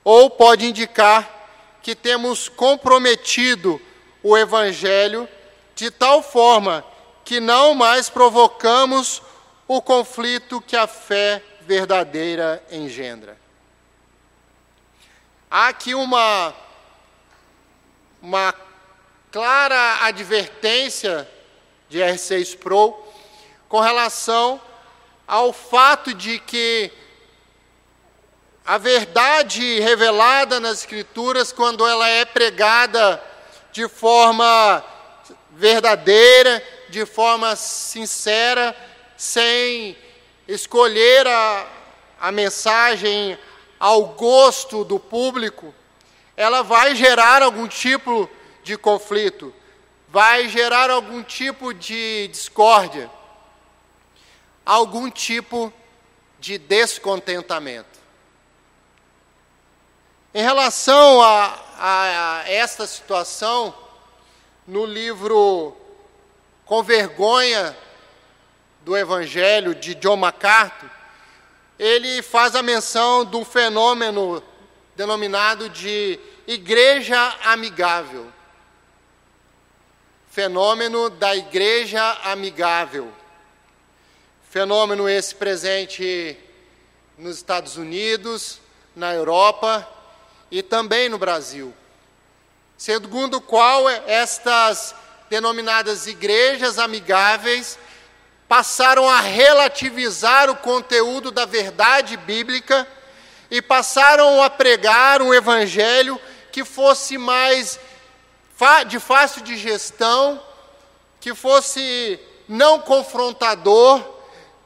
Ou 0.04 0.30
pode 0.30 0.66
indicar 0.66 1.28
que 1.82 1.96
temos 1.96 2.48
comprometido 2.48 3.82
o 4.22 4.38
Evangelho 4.38 5.28
de 5.74 5.90
tal 5.90 6.22
forma 6.22 6.84
que 7.24 7.40
não 7.40 7.74
mais 7.74 8.08
provocamos 8.08 9.20
o 9.66 9.82
conflito 9.82 10.60
que 10.60 10.76
a 10.76 10.86
fé 10.86 11.42
verdadeira 11.62 12.64
engendra. 12.70 13.36
Há 15.50 15.66
aqui 15.66 15.92
uma, 15.92 16.54
uma 18.22 18.54
clara 19.30 20.04
advertência 20.04 21.28
de 21.88 21.98
R6 21.98 22.40
Sproul 22.42 22.96
com 23.68 23.80
relação 23.80 24.60
ao 25.26 25.52
fato 25.52 26.14
de 26.14 26.38
que 26.38 26.90
a 28.64 28.78
verdade 28.78 29.80
revelada 29.80 30.60
nas 30.60 30.80
Escrituras, 30.80 31.52
quando 31.52 31.86
ela 31.86 32.08
é 32.08 32.24
pregada 32.24 33.22
de 33.72 33.88
forma 33.88 34.84
verdadeira, 35.52 36.62
de 36.88 37.04
forma 37.04 37.56
sincera, 37.56 38.76
sem 39.16 39.96
escolher 40.46 41.26
a, 41.26 41.66
a 42.20 42.32
mensagem 42.32 43.38
ao 43.78 44.06
gosto 44.06 44.84
do 44.84 44.98
público, 44.98 45.74
ela 46.36 46.62
vai 46.62 46.94
gerar 46.94 47.42
algum 47.42 47.66
tipo 47.66 48.28
de 48.68 48.76
conflito, 48.76 49.54
vai 50.08 50.46
gerar 50.46 50.90
algum 50.90 51.22
tipo 51.22 51.72
de 51.72 52.28
discórdia, 52.28 53.10
algum 54.64 55.10
tipo 55.10 55.72
de 56.38 56.58
descontentamento. 56.58 57.98
Em 60.34 60.42
relação 60.42 61.22
a, 61.22 61.58
a, 61.78 62.40
a 62.40 62.50
esta 62.50 62.86
situação, 62.86 63.74
no 64.66 64.84
livro 64.84 65.74
Com 66.66 66.82
Vergonha 66.82 67.74
do 68.82 68.94
Evangelho 68.94 69.74
de 69.74 69.94
John 69.94 70.16
MacArthur, 70.16 70.90
ele 71.78 72.20
faz 72.20 72.54
a 72.54 72.62
menção 72.62 73.24
de 73.24 73.34
um 73.34 73.46
fenômeno 73.46 74.42
denominado 74.94 75.70
de 75.70 76.20
igreja 76.46 77.34
amigável. 77.44 78.30
Fenômeno 80.38 81.10
da 81.10 81.34
igreja 81.34 82.00
amigável. 82.22 83.12
Fenômeno 84.48 85.08
esse 85.08 85.34
presente 85.34 86.38
nos 87.18 87.38
Estados 87.38 87.76
Unidos, 87.76 88.60
na 88.94 89.12
Europa 89.12 89.84
e 90.48 90.62
também 90.62 91.08
no 91.08 91.18
Brasil. 91.18 91.74
Segundo 92.76 93.38
o 93.38 93.40
qual 93.40 93.88
estas 93.88 94.94
denominadas 95.28 96.06
igrejas 96.06 96.78
amigáveis 96.78 97.76
passaram 98.46 99.08
a 99.08 99.18
relativizar 99.18 100.48
o 100.48 100.54
conteúdo 100.54 101.32
da 101.32 101.46
verdade 101.46 102.16
bíblica 102.16 102.86
e 103.50 103.60
passaram 103.60 104.40
a 104.40 104.48
pregar 104.48 105.20
um 105.20 105.34
evangelho 105.34 106.16
que 106.52 106.64
fosse 106.64 107.18
mais 107.18 107.80
de 108.86 108.98
fácil 108.98 109.42
digestão, 109.42 110.42
que 111.20 111.34
fosse 111.34 112.18
não 112.48 112.80
confrontador, 112.80 114.02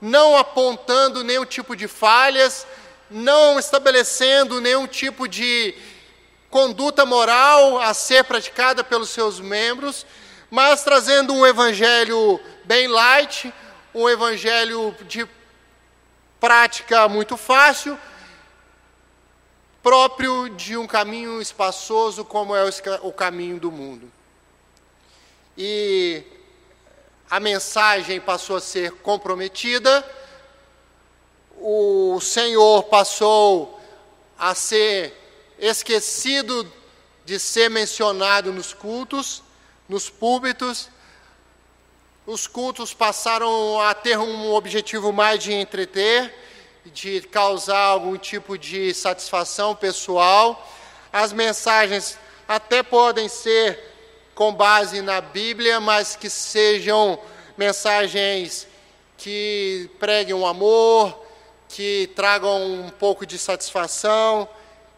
não 0.00 0.37
apontando 0.37 1.22
nenhum 1.22 1.44
tipo 1.44 1.76
de 1.76 1.87
falhas, 1.87 2.66
não 3.11 3.59
estabelecendo 3.59 4.61
nenhum 4.61 4.87
tipo 4.87 5.28
de 5.28 5.74
conduta 6.50 7.05
moral 7.05 7.78
a 7.78 7.92
ser 7.94 8.24
praticada 8.24 8.83
pelos 8.83 9.11
seus 9.11 9.40
membros, 9.40 10.07
mas 10.50 10.83
trazendo 10.83 11.33
um 11.33 11.46
evangelho 11.46 12.40
bem 12.64 12.88
light, 12.88 13.52
um 13.94 14.09
evangelho 14.09 14.94
de 15.07 15.26
prática 16.40 17.09
muito 17.09 17.37
fácil, 17.37 17.98
próprio 19.83 20.49
de 20.49 20.77
um 20.77 20.87
caminho 20.87 21.40
espaçoso 21.40 22.25
como 22.25 22.55
é 22.55 22.62
o 23.03 23.12
caminho 23.12 23.59
do 23.59 23.71
mundo. 23.71 24.11
E 25.59 26.23
a 27.29 27.40
mensagem 27.40 28.21
passou 28.21 28.57
a 28.57 28.61
ser 28.61 28.92
comprometida, 28.92 30.05
o 31.59 32.21
Senhor 32.21 32.85
passou 32.85 33.81
a 34.38 34.55
ser 34.55 35.16
esquecido 35.59 36.71
de 37.25 37.38
ser 37.38 37.68
mencionado 37.68 38.53
nos 38.53 38.73
cultos, 38.73 39.42
nos 39.88 40.09
púlpitos, 40.09 40.88
os 42.27 42.47
cultos 42.47 42.95
passaram 42.95 43.81
a 43.81 43.95
ter 43.95 44.18
um 44.18 44.53
objetivo 44.53 45.12
mais 45.12 45.42
de 45.42 45.53
entreter, 45.53 46.33
de 46.87 47.21
causar 47.23 47.79
algum 47.79 48.16
tipo 48.16 48.59
de 48.59 48.92
satisfação 48.92 49.75
pessoal. 49.75 50.68
As 51.12 51.33
mensagens 51.33 52.18
até 52.49 52.83
podem 52.83 53.29
ser 53.29 53.79
com 54.35 54.53
base 54.53 55.01
na 55.01 55.21
Bíblia, 55.21 55.79
mas 55.79 56.16
que 56.16 56.29
sejam 56.29 57.18
mensagens 57.57 58.66
que 59.16 59.88
preguem 60.01 60.35
o 60.35 60.47
amor, 60.47 61.16
que 61.68 62.11
tragam 62.16 62.61
um 62.64 62.90
pouco 62.90 63.25
de 63.25 63.38
satisfação, 63.38 64.49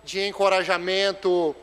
de 0.03 0.27
encorajamento 0.27 1.55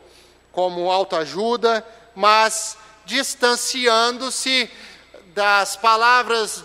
como 0.52 0.90
autoajuda, 0.90 1.84
mas 2.14 2.76
distanciando-se 3.04 4.70
das 5.34 5.76
palavras 5.76 6.62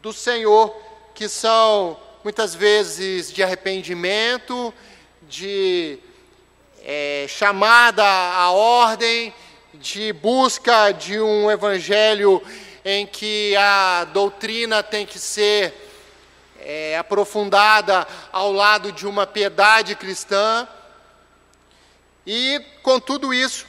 do 0.00 0.12
Senhor, 0.12 0.74
que 1.14 1.28
são 1.28 1.98
muitas 2.24 2.54
vezes 2.54 3.30
de 3.30 3.42
arrependimento, 3.42 4.72
de 5.22 5.98
é, 6.82 7.26
chamada 7.28 8.02
à 8.02 8.50
ordem, 8.50 9.32
de 9.74 10.12
busca 10.14 10.90
de 10.90 11.20
um 11.20 11.50
evangelho 11.50 12.42
em 12.82 13.06
que 13.06 13.54
a 13.56 14.04
doutrina 14.04 14.82
tem 14.82 15.04
que 15.04 15.18
ser 15.18 15.72
é, 16.58 16.96
aprofundada 16.96 18.08
ao 18.32 18.50
lado 18.50 18.90
de 18.90 19.06
uma 19.06 19.26
piedade 19.26 19.94
cristã. 19.94 20.66
E 22.26 22.58
com 22.82 22.98
tudo 22.98 23.34
isso, 23.34 23.66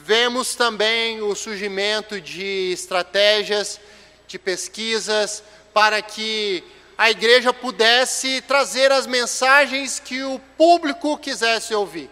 Vemos 0.00 0.54
também 0.54 1.20
o 1.20 1.34
surgimento 1.34 2.18
de 2.18 2.70
estratégias, 2.72 3.78
de 4.26 4.38
pesquisas, 4.38 5.42
para 5.78 6.02
que 6.02 6.64
a 6.98 7.08
igreja 7.08 7.54
pudesse 7.54 8.40
trazer 8.40 8.90
as 8.90 9.06
mensagens 9.06 10.00
que 10.00 10.24
o 10.24 10.40
público 10.56 11.16
quisesse 11.16 11.72
ouvir. 11.72 12.10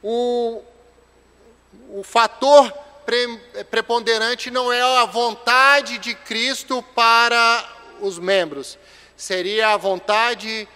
O, 0.00 0.62
o 1.90 2.04
fator 2.04 2.72
pre, 3.04 3.36
preponderante 3.68 4.52
não 4.52 4.72
é 4.72 4.80
a 4.80 5.04
vontade 5.04 5.98
de 5.98 6.14
Cristo 6.14 6.80
para 6.94 7.68
os 8.00 8.20
membros, 8.20 8.78
seria 9.16 9.70
a 9.70 9.76
vontade 9.76 10.68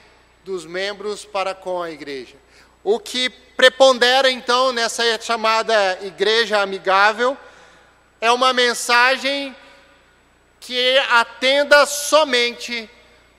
dos 0.44 0.66
membros 0.66 1.25
para 1.25 1.55
com 1.55 1.81
a 1.81 1.92
igreja. 1.92 2.35
O 2.83 2.98
que 2.98 3.31
prepondera 3.31 4.29
então 4.29 4.72
nessa 4.72 5.05
chamada 5.20 5.96
igreja 6.03 6.61
amigável 6.61 7.37
é 8.20 8.33
uma 8.33 8.53
mensagem 8.53 9.55
que 10.62 10.96
atenda 11.11 11.85
somente 11.87 12.88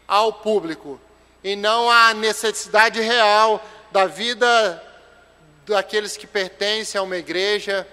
ao 0.06 0.34
público 0.34 1.00
e 1.42 1.56
não 1.56 1.90
à 1.90 2.14
necessidade 2.14 3.00
real 3.00 3.66
da 3.92 4.06
vida 4.06 4.84
daqueles 5.66 6.18
que 6.18 6.28
pertencem 6.28 7.00
a 7.00 7.02
uma 7.02 7.16
igreja, 7.16 7.88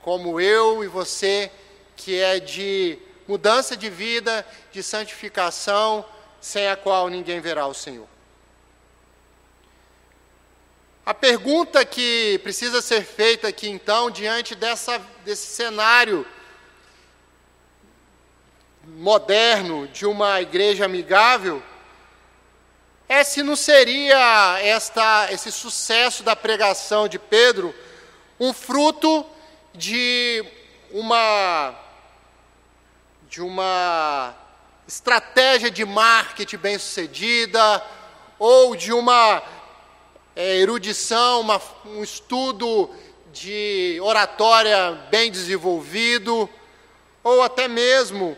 como 0.00 0.40
eu 0.40 0.82
e 0.82 0.88
você, 0.88 1.48
que 1.96 2.20
é 2.20 2.40
de 2.40 2.98
mudança 3.28 3.76
de 3.76 3.88
vida, 3.88 4.44
de 4.72 4.82
santificação, 4.82 6.04
sem 6.40 6.66
a 6.66 6.74
qual 6.74 7.08
ninguém 7.08 7.40
verá 7.40 7.68
o 7.68 7.74
Senhor. 7.74 8.08
A 11.06 11.14
pergunta 11.14 11.84
que 11.84 12.40
precisa 12.42 12.82
ser 12.82 13.04
feita 13.04 13.46
aqui, 13.46 13.68
então, 13.68 14.10
diante 14.10 14.56
dessa, 14.56 14.98
desse 15.24 15.46
cenário 15.46 16.26
moderno 18.86 19.86
de 19.88 20.06
uma 20.06 20.40
igreja 20.40 20.84
amigável, 20.84 21.62
é 23.08 23.22
se 23.24 23.42
não 23.42 23.54
seria 23.54 24.58
esta, 24.60 25.28
esse 25.30 25.52
sucesso 25.52 26.22
da 26.22 26.34
pregação 26.34 27.06
de 27.06 27.18
Pedro 27.18 27.74
um 28.40 28.52
fruto 28.52 29.24
de 29.74 30.44
uma, 30.90 31.74
de 33.28 33.40
uma 33.40 34.34
estratégia 34.86 35.70
de 35.70 35.84
marketing 35.84 36.56
bem 36.56 36.78
sucedida, 36.78 37.84
ou 38.38 38.74
de 38.74 38.92
uma 38.92 39.42
é, 40.34 40.56
erudição, 40.56 41.40
uma, 41.40 41.60
um 41.84 42.02
estudo 42.02 42.90
de 43.32 43.98
oratória 44.02 44.92
bem 45.10 45.30
desenvolvido, 45.30 46.48
ou 47.22 47.42
até 47.42 47.68
mesmo 47.68 48.36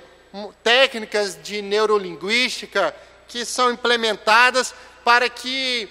técnicas 0.62 1.38
de 1.42 1.62
neurolinguística 1.62 2.94
que 3.28 3.44
são 3.44 3.70
implementadas 3.70 4.74
para 5.04 5.28
que 5.28 5.88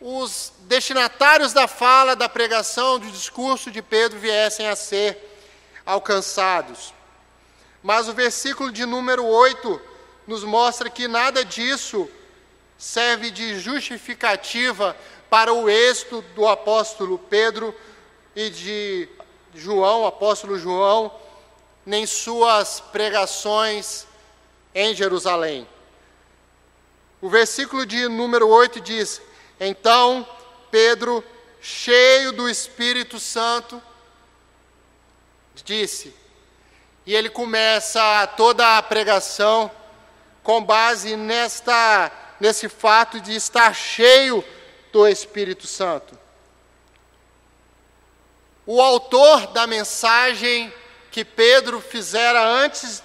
os 0.00 0.52
destinatários 0.62 1.52
da 1.52 1.68
fala, 1.68 2.16
da 2.16 2.28
pregação, 2.28 2.98
do 2.98 3.10
discurso 3.10 3.70
de 3.70 3.80
Pedro 3.80 4.18
viessem 4.18 4.66
a 4.66 4.76
ser 4.76 5.16
alcançados. 5.86 6.92
Mas 7.82 8.08
o 8.08 8.12
versículo 8.12 8.70
de 8.70 8.84
número 8.84 9.24
8 9.24 9.80
nos 10.26 10.44
mostra 10.44 10.90
que 10.90 11.08
nada 11.08 11.44
disso 11.44 12.08
serve 12.76 13.30
de 13.30 13.58
justificativa 13.58 14.96
para 15.30 15.52
o 15.52 15.68
êxito 15.68 16.22
do 16.34 16.46
apóstolo 16.46 17.18
Pedro 17.18 17.74
e 18.34 18.50
de 18.50 19.08
João, 19.54 20.06
apóstolo 20.06 20.58
João, 20.58 21.12
nem 21.84 22.06
suas 22.06 22.80
pregações 22.80 24.06
em 24.74 24.94
Jerusalém. 24.94 25.66
O 27.20 27.28
versículo 27.28 27.84
de 27.86 28.08
número 28.08 28.48
8 28.48 28.80
diz: 28.80 29.20
Então 29.60 30.26
Pedro, 30.70 31.24
cheio 31.60 32.32
do 32.32 32.48
Espírito 32.48 33.20
Santo, 33.20 33.80
disse, 35.64 36.14
e 37.04 37.14
ele 37.14 37.28
começa 37.28 38.26
toda 38.36 38.78
a 38.78 38.82
pregação 38.82 39.70
com 40.42 40.62
base 40.62 41.16
nesta, 41.16 42.10
nesse 42.40 42.68
fato 42.68 43.20
de 43.20 43.34
estar 43.34 43.74
cheio 43.74 44.44
do 44.92 45.06
Espírito 45.06 45.66
Santo. 45.66 46.18
O 48.64 48.80
autor 48.80 49.48
da 49.48 49.66
mensagem 49.66 50.72
que 51.12 51.24
Pedro 51.24 51.78
fizera 51.78 52.42
antes 52.42 53.02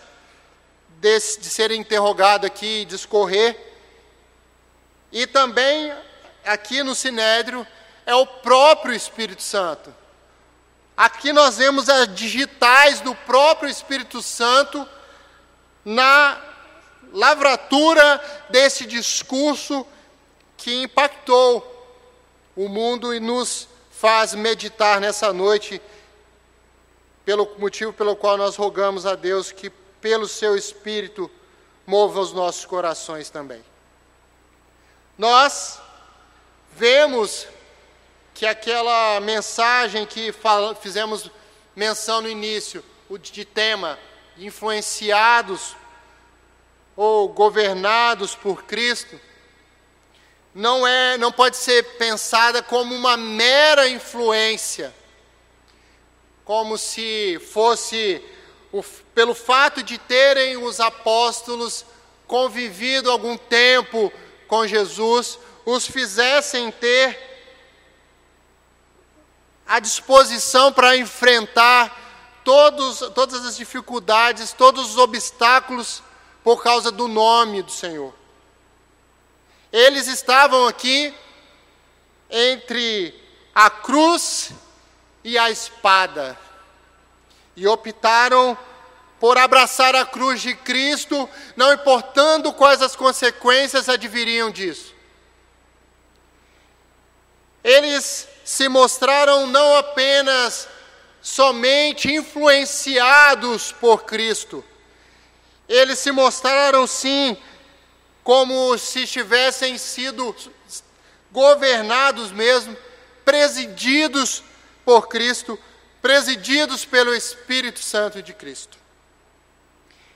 de, 1.02 1.20
de 1.20 1.50
ser 1.50 1.72
interrogado 1.72 2.48
aqui 2.48 2.82
e 2.82 2.86
discorrer, 2.86 3.56
e 5.12 5.28
também 5.28 5.94
aqui 6.46 6.82
no 6.84 6.96
Sinédrio, 6.96 7.68
é 8.06 8.16
o 8.16 8.26
próprio 8.26 8.94
Espírito 8.94 9.44
Santo. 9.44 9.94
Aqui 10.96 11.34
nós 11.34 11.58
vemos 11.58 11.90
as 11.90 12.14
digitais 12.16 13.02
do 13.02 13.14
próprio 13.14 13.70
Espírito 13.70 14.22
Santo 14.22 14.88
na 15.84 16.42
lavratura 17.12 18.22
desse 18.50 18.86
discurso 18.86 19.86
que 20.56 20.82
impactou 20.82 21.74
o 22.56 22.70
mundo 22.70 23.14
e 23.14 23.20
nos 23.20 23.68
faz 23.92 24.34
meditar 24.34 25.00
nessa 25.00 25.34
noite, 25.34 25.82
pelo 27.28 27.46
motivo 27.58 27.92
pelo 27.92 28.16
qual 28.16 28.38
nós 28.38 28.56
rogamos 28.56 29.06
a 29.06 29.14
Deus 29.14 29.52
que, 29.52 29.70
pelo 29.70 30.30
seu 30.30 30.56
Espírito, 30.56 31.30
mova 31.86 32.22
os 32.22 32.32
nossos 32.32 32.64
corações 32.64 33.30
também. 33.30 33.62
Nós 35.18 35.78
vemos 36.72 37.46
que 38.34 38.46
aquela 38.46 39.20
mensagem 39.20 40.06
que 40.06 40.34
fizemos 40.80 41.30
menção 41.76 42.22
no 42.22 42.30
início, 42.30 42.82
o 43.10 43.18
de 43.18 43.44
tema, 43.44 44.00
influenciados 44.38 45.76
ou 46.96 47.28
governados 47.28 48.36
por 48.36 48.64
Cristo, 48.64 49.20
não 50.56 50.88
é, 50.88 51.18
não 51.18 51.34
pode 51.34 51.58
ser 51.58 51.98
pensada 51.98 52.64
como 52.64 52.96
uma 52.96 53.18
mera 53.18 53.86
influência, 53.90 54.96
como 56.48 56.78
se 56.78 57.38
fosse 57.52 58.24
o, 58.72 58.82
pelo 59.14 59.36
fato 59.36 59.84
de 59.84 59.98
terem 59.98 60.56
os 60.56 60.80
apóstolos 60.80 61.86
convivido 62.26 63.12
algum 63.12 63.38
tempo 63.38 64.10
com 64.48 64.66
Jesus, 64.66 65.38
os 65.66 65.86
fizessem 65.86 66.72
ter 66.72 67.20
a 69.68 69.82
disposição 69.82 70.72
para 70.72 70.96
enfrentar 70.96 72.40
todos, 72.46 73.00
todas 73.14 73.46
as 73.46 73.58
dificuldades, 73.58 74.54
todos 74.54 74.92
os 74.92 74.98
obstáculos 74.98 76.02
por 76.46 76.64
causa 76.64 76.90
do 76.94 77.10
nome 77.10 77.62
do 77.62 77.72
Senhor. 77.74 78.14
Eles 79.70 80.08
estavam 80.08 80.66
aqui 80.66 81.14
entre 82.30 83.14
a 83.54 83.70
cruz 83.70 84.54
e 85.28 85.38
a 85.38 85.52
espada 85.52 86.40
e 87.54 87.68
optaram 87.68 88.58
por 89.20 89.38
abraçar 89.38 89.94
a 89.94 90.06
cruz 90.06 90.42
de 90.42 90.56
Cristo, 90.56 91.30
não 91.54 91.74
importando 91.74 92.54
quais 92.54 92.82
as 92.82 92.96
consequências 92.96 93.90
adviriam 93.90 94.50
disso. 94.50 94.96
Eles 97.62 98.26
se 98.46 98.70
mostraram 98.70 99.46
não 99.48 99.76
apenas 99.76 100.70
somente 101.22 102.10
influenciados 102.10 103.74
por 103.74 104.06
Cristo, 104.06 104.64
eles 105.68 106.00
se 106.00 106.10
mostraram 106.10 106.88
sim 106.88 107.36
como 108.24 108.78
se 108.78 109.06
tivessem 109.06 109.78
sido 109.78 110.34
governados 111.34 112.32
mesmo, 112.32 112.78
presididos 113.26 114.42
por 114.88 115.10
Cristo, 115.10 115.60
presididos 116.02 116.86
pelo 116.86 117.14
Espírito 117.14 117.78
Santo 117.78 118.24
de 118.24 118.34
Cristo. 118.34 118.78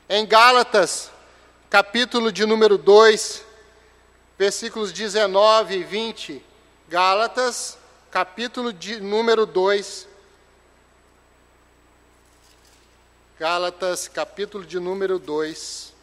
Em 0.08 0.26
Gálatas, 0.26 1.12
capítulo 1.70 2.32
de 2.32 2.46
número 2.46 2.78
2, 2.78 3.44
versículos 4.40 4.94
19 4.94 5.76
e 5.76 5.84
20, 5.84 6.42
Gálatas, 6.88 7.78
capítulo 8.10 8.72
de 8.72 9.02
número 9.02 9.46
2. 9.46 10.08
Gálatas, 13.38 14.08
capítulo 14.08 14.64
de 14.64 14.80
número 14.80 15.20
2, 15.20 15.94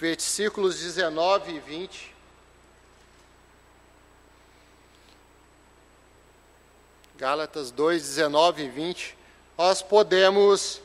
versículos 0.00 0.78
19 0.78 1.52
e 1.52 1.60
20. 1.60 2.11
Gálatas 7.22 7.70
2, 7.70 8.02
19 8.02 8.64
e 8.64 8.68
20. 8.68 9.16
Nós 9.56 9.80
podemos 9.80 10.80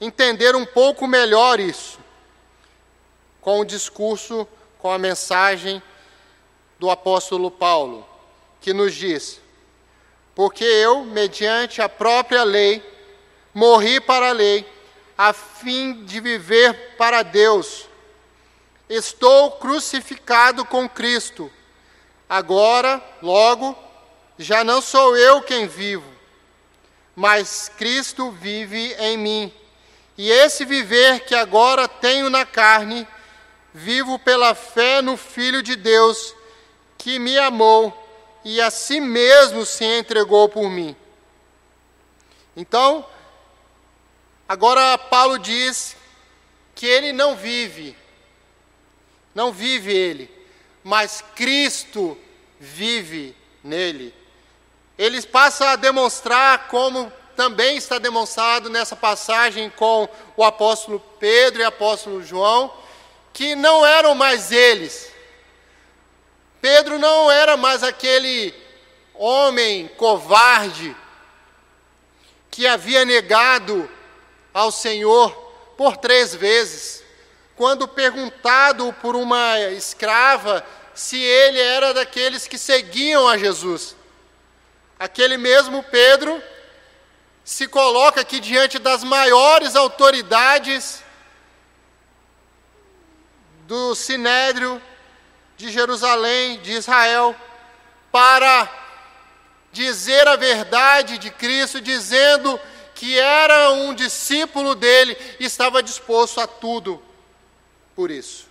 entender 0.00 0.56
um 0.56 0.66
pouco 0.66 1.06
melhor 1.06 1.60
isso 1.60 2.00
com 3.40 3.60
o 3.60 3.64
discurso, 3.64 4.48
com 4.80 4.90
a 4.90 4.98
mensagem 4.98 5.80
do 6.76 6.90
apóstolo 6.90 7.52
Paulo 7.52 8.04
que 8.60 8.72
nos 8.72 8.96
diz: 8.96 9.40
Porque 10.34 10.64
eu, 10.64 11.04
mediante 11.04 11.80
a 11.80 11.88
própria 11.88 12.42
lei, 12.42 12.82
morri 13.54 14.00
para 14.00 14.30
a 14.30 14.32
lei, 14.32 14.68
a 15.16 15.32
fim 15.32 16.04
de 16.04 16.18
viver 16.18 16.96
para 16.96 17.22
Deus. 17.22 17.86
Estou 18.88 19.52
crucificado 19.52 20.64
com 20.64 20.88
Cristo. 20.88 21.48
Agora, 22.28 23.00
logo, 23.22 23.85
já 24.38 24.62
não 24.62 24.80
sou 24.80 25.16
eu 25.16 25.40
quem 25.42 25.66
vivo, 25.66 26.10
mas 27.14 27.70
Cristo 27.76 28.30
vive 28.30 28.94
em 28.98 29.16
mim. 29.16 29.54
E 30.18 30.30
esse 30.30 30.64
viver 30.64 31.20
que 31.20 31.34
agora 31.34 31.88
tenho 31.88 32.28
na 32.28 32.44
carne, 32.44 33.06
vivo 33.72 34.18
pela 34.18 34.54
fé 34.54 35.02
no 35.02 35.16
Filho 35.16 35.62
de 35.62 35.76
Deus, 35.76 36.34
que 36.96 37.18
me 37.18 37.38
amou 37.38 37.94
e 38.44 38.60
a 38.60 38.70
si 38.70 39.00
mesmo 39.00 39.66
se 39.66 39.84
entregou 39.84 40.48
por 40.48 40.70
mim. 40.70 40.96
Então, 42.56 43.06
agora 44.48 44.96
Paulo 44.96 45.38
diz 45.38 45.96
que 46.74 46.86
ele 46.86 47.12
não 47.12 47.36
vive, 47.36 47.96
não 49.34 49.52
vive 49.52 49.92
ele, 49.92 50.30
mas 50.84 51.22
Cristo 51.34 52.16
vive 52.58 53.34
nele. 53.62 54.14
Ele 54.98 55.20
passa 55.22 55.70
a 55.70 55.76
demonstrar, 55.76 56.68
como 56.68 57.12
também 57.36 57.76
está 57.76 57.98
demonstrado 57.98 58.70
nessa 58.70 58.96
passagem 58.96 59.68
com 59.70 60.08
o 60.36 60.44
apóstolo 60.44 60.98
Pedro 61.20 61.60
e 61.60 61.64
o 61.64 61.68
apóstolo 61.68 62.22
João, 62.22 62.72
que 63.32 63.54
não 63.54 63.84
eram 63.84 64.14
mais 64.14 64.50
eles, 64.50 65.12
Pedro 66.60 66.98
não 66.98 67.30
era 67.30 67.56
mais 67.56 67.82
aquele 67.82 68.52
homem 69.14 69.88
covarde 69.96 70.96
que 72.50 72.66
havia 72.66 73.04
negado 73.04 73.88
ao 74.52 74.72
Senhor 74.72 75.30
por 75.76 75.96
três 75.96 76.34
vezes. 76.34 77.04
Quando 77.54 77.86
perguntado 77.86 78.92
por 79.00 79.14
uma 79.14 79.60
escrava 79.72 80.66
se 80.94 81.16
ele 81.16 81.60
era 81.60 81.94
daqueles 81.94 82.48
que 82.48 82.58
seguiam 82.58 83.28
a 83.28 83.38
Jesus, 83.38 83.94
aquele 84.98 85.36
mesmo 85.36 85.82
Pedro 85.82 86.42
se 87.44 87.68
coloca 87.68 88.20
aqui 88.20 88.40
diante 88.40 88.78
das 88.78 89.04
maiores 89.04 89.76
autoridades 89.76 91.02
do 93.66 93.94
sinédrio 93.94 94.80
de 95.56 95.70
Jerusalém, 95.70 96.60
de 96.60 96.72
Israel, 96.72 97.34
para 98.10 98.68
dizer 99.72 100.26
a 100.26 100.36
verdade 100.36 101.18
de 101.18 101.30
Cristo, 101.30 101.80
dizendo 101.80 102.58
que 102.94 103.18
era 103.18 103.70
um 103.72 103.94
discípulo 103.94 104.74
dele 104.74 105.16
e 105.38 105.44
estava 105.44 105.82
disposto 105.82 106.40
a 106.40 106.46
tudo 106.46 107.02
por 107.94 108.10
isso. 108.10 108.46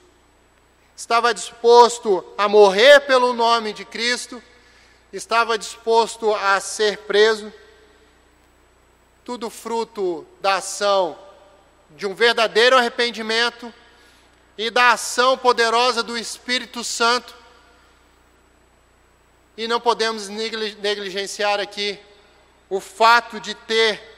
Estava 0.96 1.34
disposto 1.34 2.26
a 2.38 2.48
morrer 2.48 3.02
pelo 3.02 3.34
nome 3.34 3.74
de 3.74 3.84
Cristo, 3.84 4.41
estava 5.16 5.57
disposto 5.57 6.34
a 6.36 6.59
ser 6.59 6.97
preso, 6.99 7.51
tudo 9.24 9.49
fruto 9.49 10.28
da 10.41 10.55
ação 10.55 11.18
de 11.91 12.05
um 12.05 12.13
verdadeiro 12.13 12.78
arrependimento 12.78 13.74
e 14.57 14.70
da 14.70 14.91
ação 14.91 15.38
poderosa 15.38 16.03
do 16.03 16.18
Espírito 16.18 16.84
Santo. 16.84 17.34
E 19.57 19.68
não 19.68 19.80
podemos 19.80 20.28
negligenciar 20.28 21.61
aqui 21.61 21.97
o 22.70 22.82
fato 22.82 23.39
de 23.39 23.55
ter 23.55 24.16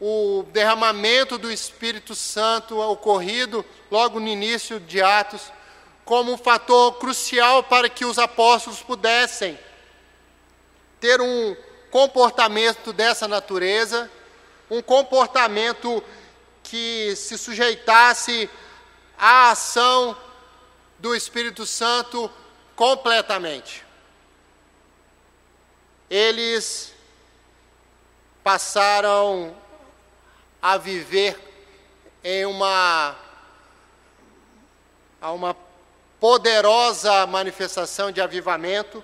o 0.00 0.44
derramamento 0.52 1.36
do 1.38 1.50
Espírito 1.50 2.14
Santo 2.14 2.78
ocorrido 2.78 3.64
logo 3.90 4.20
no 4.20 4.28
início 4.28 4.78
de 4.78 5.02
Atos, 5.02 5.52
como 6.04 6.32
um 6.32 6.38
fator 6.38 6.94
crucial 6.98 7.64
para 7.64 7.88
que 7.88 8.04
os 8.04 8.18
apóstolos 8.18 8.80
pudessem 8.80 9.58
ter 11.00 11.20
um 11.20 11.56
comportamento 11.90 12.92
dessa 12.92 13.26
natureza, 13.26 14.10
um 14.70 14.82
comportamento 14.82 16.02
que 16.62 17.16
se 17.16 17.36
sujeitasse 17.36 18.48
à 19.18 19.50
ação 19.50 20.16
do 20.98 21.14
Espírito 21.14 21.66
Santo 21.66 22.30
completamente. 22.76 23.84
Eles 26.08 26.92
passaram 28.44 29.56
a 30.60 30.76
viver 30.76 31.38
em 32.22 32.44
uma, 32.44 33.16
a 35.20 35.32
uma 35.32 35.56
poderosa 36.18 37.26
manifestação 37.26 38.12
de 38.12 38.20
avivamento 38.20 39.02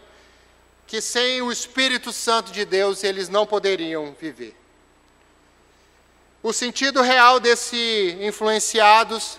que 0.87 1.01
sem 1.01 1.43
o 1.43 1.51
Espírito 1.51 2.13
Santo 2.13 2.53
de 2.53 2.65
Deus 2.65 3.03
eles 3.03 3.29
não 3.29 3.47
poderiam 3.47 4.15
viver. 4.21 4.57
O 6.43 6.53
sentido 6.53 7.03
real 7.03 7.41
desse 7.41 8.17
influenciados 8.21 9.39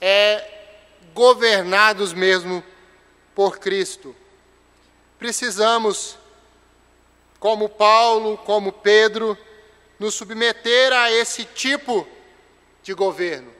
é 0.00 0.44
governados 1.14 2.12
mesmo 2.12 2.64
por 3.34 3.58
Cristo. 3.58 4.14
Precisamos, 5.18 6.18
como 7.38 7.68
Paulo, 7.68 8.36
como 8.38 8.72
Pedro, 8.72 9.38
nos 9.98 10.14
submeter 10.14 10.92
a 10.92 11.12
esse 11.12 11.44
tipo 11.44 12.06
de 12.82 12.92
governo. 12.92 13.52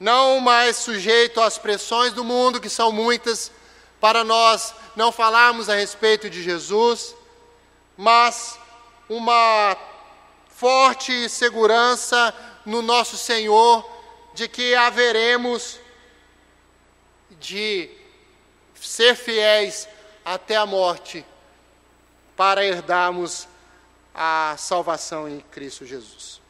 Não 0.00 0.40
mais 0.40 0.76
sujeito 0.76 1.40
às 1.40 1.56
pressões 1.56 2.12
do 2.12 2.24
mundo, 2.24 2.60
que 2.60 2.68
são 2.68 2.90
muitas, 2.90 3.50
para 4.00 4.22
nós 4.24 4.74
não 4.98 5.12
falarmos 5.12 5.68
a 5.68 5.76
respeito 5.76 6.28
de 6.28 6.42
Jesus, 6.42 7.14
mas 7.96 8.58
uma 9.08 9.76
forte 10.48 11.28
segurança 11.28 12.34
no 12.66 12.82
nosso 12.82 13.16
Senhor 13.16 13.88
de 14.34 14.48
que 14.48 14.74
haveremos 14.74 15.78
de 17.38 17.88
ser 18.74 19.14
fiéis 19.14 19.88
até 20.24 20.56
a 20.56 20.66
morte 20.66 21.24
para 22.36 22.64
herdarmos 22.64 23.46
a 24.12 24.56
salvação 24.58 25.28
em 25.28 25.38
Cristo 25.38 25.86
Jesus. 25.86 26.40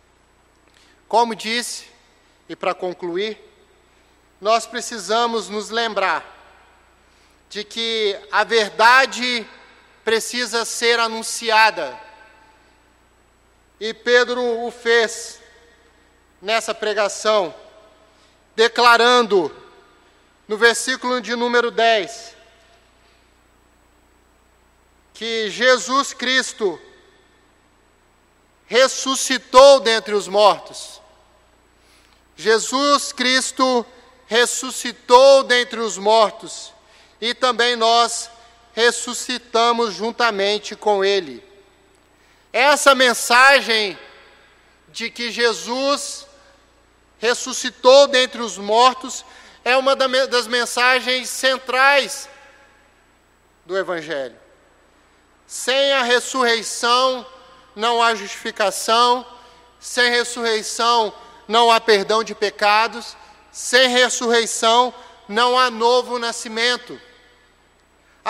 Como 1.06 1.34
disse, 1.34 1.84
e 2.48 2.56
para 2.56 2.72
concluir, 2.72 3.38
nós 4.40 4.64
precisamos 4.64 5.50
nos 5.50 5.68
lembrar 5.68 6.37
de 7.48 7.64
que 7.64 8.18
a 8.30 8.44
verdade 8.44 9.46
precisa 10.04 10.64
ser 10.64 11.00
anunciada. 11.00 11.98
E 13.80 13.94
Pedro 13.94 14.42
o 14.66 14.70
fez 14.70 15.40
nessa 16.42 16.74
pregação, 16.74 17.54
declarando 18.54 19.54
no 20.46 20.56
versículo 20.56 21.20
de 21.20 21.34
número 21.36 21.70
10 21.70 22.36
que 25.14 25.50
Jesus 25.50 26.14
Cristo 26.14 26.80
ressuscitou 28.66 29.80
dentre 29.80 30.14
os 30.14 30.28
mortos. 30.28 31.00
Jesus 32.36 33.12
Cristo 33.12 33.84
ressuscitou 34.28 35.42
dentre 35.42 35.80
os 35.80 35.98
mortos 35.98 36.72
e 37.20 37.34
também 37.34 37.76
nós 37.76 38.30
ressuscitamos 38.72 39.94
juntamente 39.94 40.76
com 40.76 41.04
Ele. 41.04 41.42
Essa 42.52 42.94
mensagem 42.94 43.98
de 44.88 45.10
que 45.10 45.30
Jesus 45.30 46.26
ressuscitou 47.18 48.06
dentre 48.06 48.40
os 48.40 48.56
mortos 48.56 49.24
é 49.64 49.76
uma 49.76 49.94
das 49.94 50.46
mensagens 50.46 51.28
centrais 51.28 52.28
do 53.66 53.76
Evangelho. 53.76 54.36
Sem 55.46 55.92
a 55.92 56.02
ressurreição 56.02 57.26
não 57.74 58.02
há 58.02 58.14
justificação, 58.14 59.26
sem 59.80 60.10
ressurreição 60.10 61.12
não 61.46 61.70
há 61.70 61.80
perdão 61.80 62.22
de 62.22 62.34
pecados, 62.34 63.16
sem 63.50 63.88
ressurreição 63.88 64.92
não 65.28 65.58
há 65.58 65.70
novo 65.70 66.18
nascimento. 66.18 67.00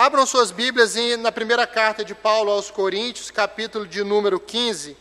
Abram 0.01 0.25
suas 0.25 0.49
Bíblias 0.49 0.95
na 1.19 1.29
primeira 1.29 1.67
carta 1.67 2.05
de 2.05 2.15
Paulo 2.15 2.49
aos 2.51 2.71
Coríntios, 2.71 3.29
capítulo 3.29 3.85
de 3.85 4.01
número 4.01 4.39
15. 4.39 4.95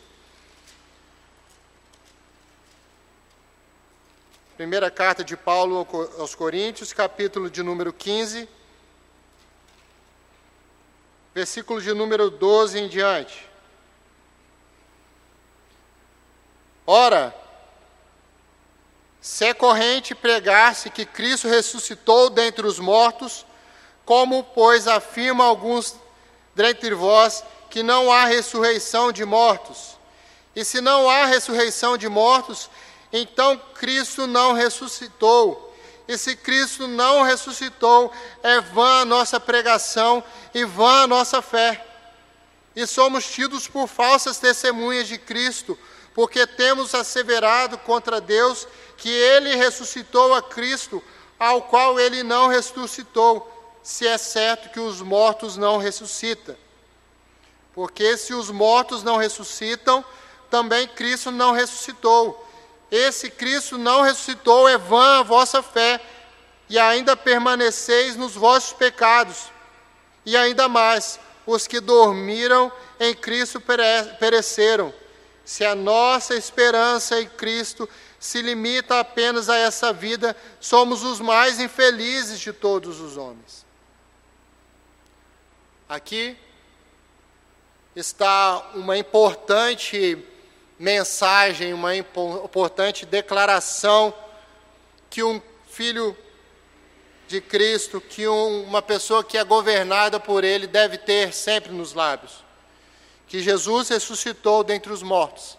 Primeira 4.56 4.90
carta 4.90 5.22
de 5.22 5.36
Paulo 5.36 5.86
aos 6.18 6.34
Coríntios, 6.34 6.92
capítulo 6.92 7.48
de 7.48 7.62
número 7.62 7.92
15, 7.92 8.48
versículo 11.32 11.80
de 11.80 11.94
número 11.94 12.28
12 12.28 12.80
em 12.80 12.88
diante. 12.88 13.48
Ora, 16.84 17.32
se 19.20 19.44
é 19.44 19.54
corrente 19.54 20.12
pregar-se 20.12 20.90
que 20.90 21.06
Cristo 21.06 21.46
ressuscitou 21.46 22.28
dentre 22.28 22.66
os 22.66 22.80
mortos, 22.80 23.46
como, 24.08 24.42
pois, 24.42 24.88
afirma 24.88 25.44
alguns 25.44 25.94
dentre 26.54 26.94
vós 26.94 27.44
que 27.68 27.82
não 27.82 28.10
há 28.10 28.24
ressurreição 28.24 29.12
de 29.12 29.22
mortos? 29.22 29.98
E 30.56 30.64
se 30.64 30.80
não 30.80 31.10
há 31.10 31.26
ressurreição 31.26 31.94
de 31.98 32.08
mortos, 32.08 32.70
então 33.12 33.60
Cristo 33.74 34.26
não 34.26 34.54
ressuscitou. 34.54 35.76
E 36.08 36.16
se 36.16 36.34
Cristo 36.34 36.88
não 36.88 37.20
ressuscitou, 37.20 38.10
é 38.42 38.62
vã 38.62 39.02
a 39.02 39.04
nossa 39.04 39.38
pregação 39.38 40.24
e 40.54 40.64
vã 40.64 41.02
a 41.02 41.06
nossa 41.06 41.42
fé. 41.42 41.86
E 42.74 42.86
somos 42.86 43.26
tidos 43.26 43.68
por 43.68 43.86
falsas 43.86 44.38
testemunhas 44.38 45.06
de 45.06 45.18
Cristo, 45.18 45.78
porque 46.14 46.46
temos 46.46 46.94
asseverado 46.94 47.76
contra 47.76 48.22
Deus 48.22 48.66
que 48.96 49.10
ele 49.10 49.54
ressuscitou 49.54 50.32
a 50.32 50.40
Cristo, 50.40 51.04
ao 51.38 51.60
qual 51.60 52.00
ele 52.00 52.22
não 52.22 52.48
ressuscitou 52.48 53.57
se 53.88 54.06
é 54.06 54.18
certo 54.18 54.68
que 54.68 54.78
os 54.78 55.00
mortos 55.00 55.56
não 55.56 55.78
ressuscitam. 55.78 56.54
Porque 57.72 58.18
se 58.18 58.34
os 58.34 58.50
mortos 58.50 59.02
não 59.02 59.16
ressuscitam, 59.16 60.04
também 60.50 60.86
Cristo 60.86 61.30
não 61.30 61.52
ressuscitou. 61.52 62.46
Esse 62.90 63.30
Cristo 63.30 63.78
não 63.78 64.02
ressuscitou, 64.02 64.68
é 64.68 64.76
vã 64.76 65.20
a 65.20 65.22
vossa 65.22 65.62
fé, 65.62 66.02
e 66.68 66.78
ainda 66.78 67.16
permaneceis 67.16 68.14
nos 68.14 68.34
vossos 68.34 68.74
pecados. 68.74 69.50
E 70.26 70.36
ainda 70.36 70.68
mais, 70.68 71.18
os 71.46 71.66
que 71.66 71.80
dormiram 71.80 72.70
em 73.00 73.14
Cristo 73.14 73.58
pereceram. 74.20 74.92
Se 75.46 75.64
a 75.64 75.74
nossa 75.74 76.34
esperança 76.34 77.18
em 77.22 77.26
Cristo 77.26 77.88
se 78.20 78.42
limita 78.42 79.00
apenas 79.00 79.48
a 79.48 79.56
essa 79.56 79.94
vida, 79.94 80.36
somos 80.60 81.02
os 81.02 81.20
mais 81.20 81.58
infelizes 81.58 82.38
de 82.38 82.52
todos 82.52 83.00
os 83.00 83.16
homens. 83.16 83.66
Aqui 85.88 86.36
está 87.96 88.58
uma 88.74 88.98
importante 88.98 90.18
mensagem, 90.78 91.72
uma 91.72 91.96
importante 91.96 93.06
declaração 93.06 94.12
que 95.08 95.22
um 95.22 95.40
filho 95.70 96.14
de 97.26 97.40
Cristo, 97.40 98.02
que 98.02 98.28
um, 98.28 98.64
uma 98.64 98.82
pessoa 98.82 99.24
que 99.24 99.38
é 99.38 99.44
governada 99.44 100.20
por 100.20 100.44
Ele 100.44 100.66
deve 100.66 100.98
ter 100.98 101.32
sempre 101.32 101.72
nos 101.72 101.94
lábios. 101.94 102.44
Que 103.26 103.40
Jesus 103.40 103.88
ressuscitou 103.88 104.62
dentre 104.62 104.92
os 104.92 105.02
mortos 105.02 105.56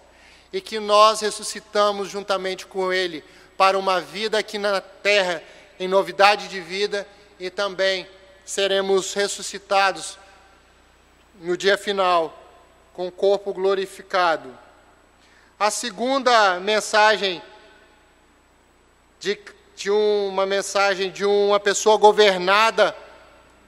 e 0.53 0.61
que 0.61 0.79
nós 0.79 1.21
ressuscitamos 1.21 2.07
juntamente 2.07 2.67
com 2.67 2.93
Ele 2.93 3.23
para 3.57 3.79
uma 3.79 3.99
vida 3.99 4.37
aqui 4.37 4.59
na 4.59 4.79
terra, 4.79 5.41
em 5.79 5.87
novidade 5.87 6.47
de 6.49 6.61
vida 6.61 7.07
e 7.39 7.49
também 7.49 8.07
seremos 8.45 9.13
ressuscitados 9.13 10.18
no 11.39 11.55
dia 11.55 11.77
final, 11.77 12.37
com 12.93 13.07
o 13.07 13.11
corpo 13.11 13.53
glorificado. 13.53 14.57
A 15.57 15.71
segunda 15.71 16.59
mensagem 16.59 17.41
de, 19.19 19.39
de 19.75 19.89
uma 19.89 20.45
mensagem 20.45 21.11
de 21.11 21.25
uma 21.25 21.59
pessoa 21.59 21.97
governada 21.97 22.95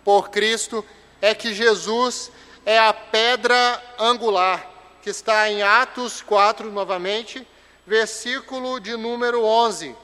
por 0.03 0.29
Cristo 0.29 0.85
é 1.21 1.33
que 1.33 1.53
Jesus 1.53 2.31
é 2.65 2.77
a 2.77 2.93
pedra 2.93 3.81
angular. 3.97 4.69
que 5.01 5.09
está 5.09 5.49
em 5.49 5.63
Atos 5.63 6.21
4, 6.21 6.71
novamente, 6.71 7.47
versículo 7.87 8.79
de 8.79 8.95
número 8.95 9.43
11. 9.43 9.95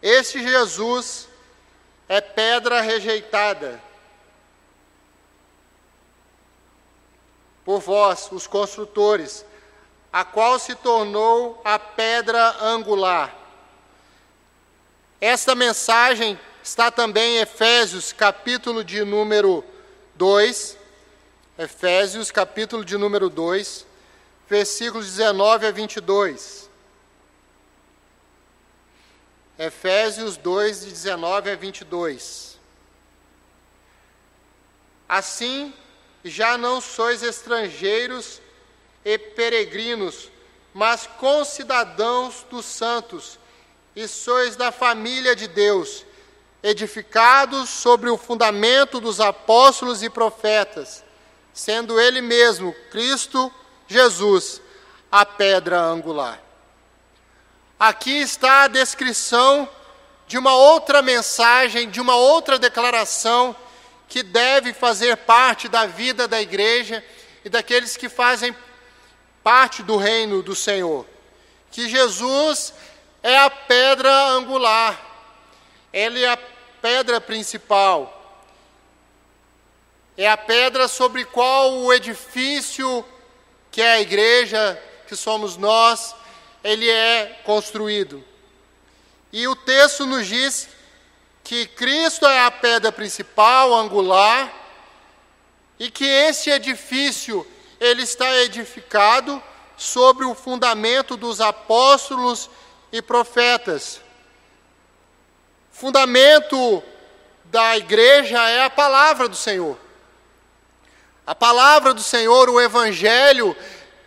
Este 0.00 0.42
Jesus 0.42 1.28
é 2.08 2.20
pedra 2.20 2.80
rejeitada 2.80 3.87
por 7.68 7.80
vós, 7.80 8.30
os 8.32 8.46
construtores, 8.46 9.44
a 10.10 10.24
qual 10.24 10.58
se 10.58 10.74
tornou 10.74 11.60
a 11.62 11.78
pedra 11.78 12.56
angular. 12.62 13.36
Esta 15.20 15.54
mensagem 15.54 16.40
está 16.62 16.90
também 16.90 17.36
em 17.36 17.40
Efésios, 17.40 18.10
capítulo 18.10 18.82
de 18.82 19.04
número 19.04 19.62
2. 20.14 20.78
Efésios, 21.58 22.30
capítulo 22.30 22.86
de 22.86 22.96
número 22.96 23.28
2, 23.28 23.84
versículos 24.48 25.04
19 25.04 25.66
a 25.66 25.70
22. 25.70 26.70
Efésios 29.58 30.38
2, 30.38 30.86
de 30.86 30.86
19 30.86 31.50
a 31.50 31.54
22. 31.54 32.58
Assim, 35.06 35.74
já 36.24 36.58
não 36.58 36.80
sois 36.80 37.22
estrangeiros 37.22 38.40
e 39.04 39.18
peregrinos, 39.18 40.30
mas 40.74 41.06
concidadãos 41.18 42.44
dos 42.50 42.64
santos, 42.64 43.38
e 43.94 44.06
sois 44.06 44.54
da 44.54 44.70
família 44.70 45.34
de 45.34 45.48
Deus, 45.48 46.04
edificados 46.62 47.68
sobre 47.68 48.10
o 48.10 48.18
fundamento 48.18 49.00
dos 49.00 49.20
apóstolos 49.20 50.02
e 50.02 50.10
profetas, 50.10 51.02
sendo 51.52 52.00
Ele 52.00 52.20
mesmo, 52.20 52.74
Cristo 52.90 53.52
Jesus, 53.88 54.60
a 55.10 55.24
pedra 55.24 55.80
angular. 55.80 56.40
Aqui 57.78 58.20
está 58.20 58.64
a 58.64 58.68
descrição 58.68 59.68
de 60.26 60.36
uma 60.36 60.54
outra 60.54 61.00
mensagem, 61.00 61.88
de 61.88 62.00
uma 62.00 62.14
outra 62.14 62.58
declaração 62.58 63.56
que 64.08 64.22
deve 64.22 64.72
fazer 64.72 65.16
parte 65.18 65.68
da 65.68 65.86
vida 65.86 66.26
da 66.26 66.40
igreja 66.40 67.04
e 67.44 67.48
daqueles 67.48 67.96
que 67.96 68.08
fazem 68.08 68.56
parte 69.42 69.82
do 69.82 69.96
reino 69.96 70.42
do 70.42 70.54
Senhor. 70.54 71.06
Que 71.70 71.88
Jesus 71.88 72.72
é 73.22 73.38
a 73.38 73.50
pedra 73.50 74.10
angular, 74.30 74.98
ele 75.92 76.22
é 76.24 76.30
a 76.30 76.38
pedra 76.80 77.20
principal, 77.20 78.14
é 80.16 80.28
a 80.28 80.36
pedra 80.36 80.88
sobre 80.88 81.24
qual 81.24 81.72
o 81.74 81.92
edifício, 81.92 83.04
que 83.70 83.82
é 83.82 83.92
a 83.92 84.00
igreja, 84.00 84.82
que 85.06 85.14
somos 85.14 85.56
nós, 85.56 86.14
ele 86.64 86.88
é 86.88 87.40
construído. 87.44 88.24
E 89.32 89.46
o 89.46 89.54
texto 89.54 90.06
nos 90.06 90.26
diz 90.26 90.68
que 91.48 91.66
Cristo 91.66 92.26
é 92.26 92.44
a 92.44 92.50
pedra 92.50 92.92
principal, 92.92 93.72
angular, 93.72 94.52
e 95.78 95.90
que 95.90 96.04
esse 96.04 96.50
edifício 96.50 97.46
ele 97.80 98.02
está 98.02 98.36
edificado 98.42 99.42
sobre 99.74 100.26
o 100.26 100.34
fundamento 100.34 101.16
dos 101.16 101.40
apóstolos 101.40 102.50
e 102.92 103.00
profetas. 103.00 104.02
Fundamento 105.72 106.82
da 107.44 107.78
igreja 107.78 108.46
é 108.50 108.64
a 108.64 108.68
palavra 108.68 109.26
do 109.26 109.36
Senhor. 109.36 109.78
A 111.26 111.34
palavra 111.34 111.94
do 111.94 112.02
Senhor, 112.02 112.50
o 112.50 112.60
evangelho, 112.60 113.56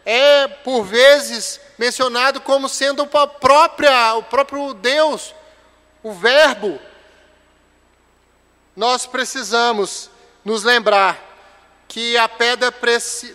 é 0.06 0.48
por 0.48 0.84
vezes 0.84 1.60
mencionado 1.76 2.40
como 2.40 2.70
sendo 2.70 3.10
a 3.12 3.26
própria, 3.26 4.14
o 4.14 4.22
próprio 4.22 4.76
Deus, 4.76 5.34
o 6.04 6.14
verbo 6.14 6.80
nós 8.76 9.06
precisamos 9.06 10.10
nos 10.44 10.64
lembrar 10.64 11.20
que 11.88 12.16
a 12.18 12.28
pedra 12.28 12.72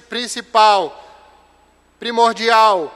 principal, 0.08 1.04
primordial, 1.98 2.92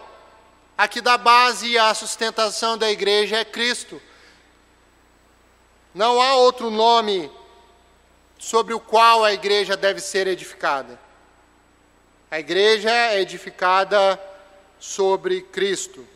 a 0.77 0.89
que 0.89 1.03
dá 1.03 1.19
base 1.19 1.77
à 1.77 1.93
sustentação 1.93 2.79
da 2.79 2.91
igreja 2.91 3.37
é 3.37 3.45
Cristo. 3.45 4.01
Não 5.95 6.21
há 6.21 6.37
outro 6.37 6.71
nome 6.71 7.31
sobre 8.39 8.73
o 8.73 8.81
qual 8.81 9.23
a 9.23 9.35
igreja 9.35 9.77
deve 9.77 10.01
ser 10.01 10.27
edificada. 10.27 10.99
A 12.31 12.39
igreja 12.39 12.91
é 12.91 13.21
edificada 13.21 14.19
sobre 14.79 15.43
Cristo. 15.43 16.09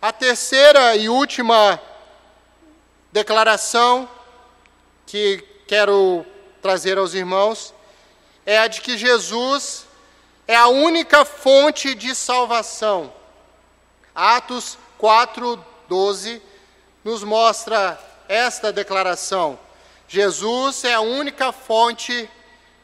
A 0.00 0.12
terceira 0.12 0.96
e 0.96 1.10
última 1.10 1.78
declaração 3.12 4.08
que 5.04 5.44
quero 5.68 6.24
trazer 6.62 6.96
aos 6.96 7.12
irmãos 7.12 7.74
é 8.46 8.58
a 8.58 8.66
de 8.66 8.80
que 8.80 8.96
Jesus 8.96 9.84
é 10.46 10.56
a 10.56 10.66
única 10.66 11.26
fonte 11.26 11.94
de 11.94 12.14
salvação. 12.14 13.12
Atos 14.14 14.78
4, 14.96 15.62
12 15.86 16.40
nos 17.04 17.22
mostra 17.22 18.00
esta 18.26 18.72
declaração. 18.72 19.60
Jesus 20.08 20.84
é 20.84 20.94
a 20.94 21.00
única 21.00 21.52
fonte 21.52 22.28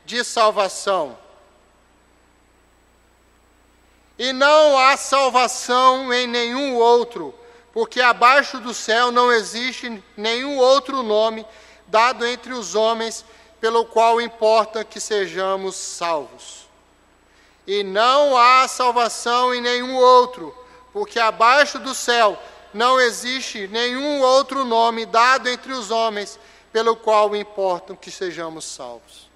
de 0.04 0.22
salvação. 0.22 1.16
E 4.18 4.30
não 4.34 4.78
há 4.78 4.98
salvação 4.98 6.12
em 6.12 6.26
nenhum 6.26 6.76
outro, 6.76 7.34
porque 7.72 8.02
abaixo 8.02 8.60
do 8.60 8.74
céu 8.74 9.10
não 9.10 9.32
existe 9.32 10.02
nenhum 10.18 10.58
outro 10.58 11.02
nome 11.02 11.46
dado 11.86 12.26
entre 12.26 12.52
os 12.52 12.74
homens, 12.74 13.24
pelo 13.60 13.84
qual 13.84 14.20
importa 14.20 14.84
que 14.84 15.00
sejamos 15.00 15.74
salvos. 15.74 16.68
E 17.66 17.82
não 17.82 18.36
há 18.36 18.68
salvação 18.68 19.54
em 19.54 19.60
nenhum 19.60 19.96
outro, 19.96 20.54
porque 20.92 21.18
abaixo 21.18 21.78
do 21.78 21.94
céu 21.94 22.38
não 22.74 23.00
existe 23.00 23.68
nenhum 23.68 24.20
outro 24.20 24.64
nome 24.64 25.06
dado 25.06 25.48
entre 25.48 25.72
os 25.72 25.90
homens, 25.90 26.38
pelo 26.72 26.96
qual 26.96 27.34
importa 27.36 27.94
que 27.94 28.10
sejamos 28.10 28.64
salvos. 28.64 29.30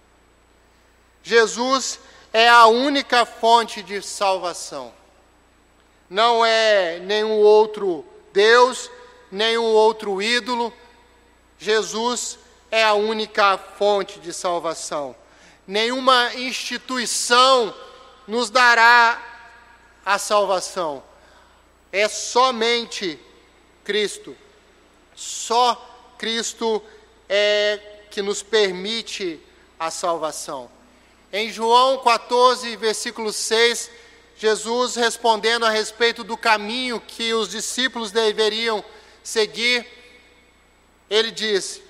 Jesus 1.23 2.01
é 2.33 2.49
a 2.49 2.67
única 2.67 3.25
fonte 3.25 3.83
de 3.83 4.03
salvação. 4.03 4.93
Não 6.11 6.45
é 6.45 6.99
nenhum 6.99 7.39
outro 7.39 8.05
Deus, 8.33 8.91
nenhum 9.31 9.65
outro 9.65 10.21
ídolo. 10.21 10.73
Jesus 11.59 12.39
é 12.71 12.85
a 12.85 12.95
única 12.95 13.59
fonte 13.59 14.21
de 14.21 14.33
salvação. 14.33 15.15
Nenhuma 15.67 16.35
instituição 16.35 17.75
nos 18.27 18.51
dará 18.51 19.23
a 20.05 20.19
salvação. 20.19 21.03
É 21.93 22.09
somente 22.09 23.19
Cristo. 23.85 24.37
Só 25.15 26.15
Cristo 26.17 26.83
é 27.29 27.81
que 28.11 28.23
nos 28.23 28.43
permite 28.43 29.41
a 29.79 29.91
salvação. 29.91 30.71
Em 31.33 31.51
João 31.51 31.99
14, 31.99 32.77
versículo 32.77 33.33
6, 33.33 33.91
Jesus 34.37 34.95
respondendo 34.95 35.67
a 35.67 35.71
respeito 35.71 36.23
do 36.23 36.37
caminho 36.37 37.01
que 37.01 37.35
os 37.35 37.51
discípulos 37.51 38.11
deveriam 38.11 38.83
seguir, 39.23 39.87
ele 41.09 41.31
diz: 41.31 41.81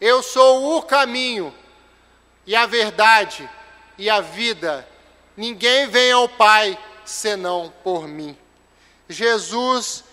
eu 0.00 0.22
sou 0.22 0.76
o 0.76 0.82
caminho 0.82 1.54
e 2.46 2.54
a 2.54 2.66
verdade 2.66 3.48
e 3.96 4.10
a 4.10 4.20
vida. 4.20 4.86
Ninguém 5.36 5.88
vem 5.88 6.12
ao 6.12 6.28
Pai 6.28 6.78
senão 7.04 7.72
por 7.82 8.06
mim. 8.06 8.36
Jesus, 9.08 10.04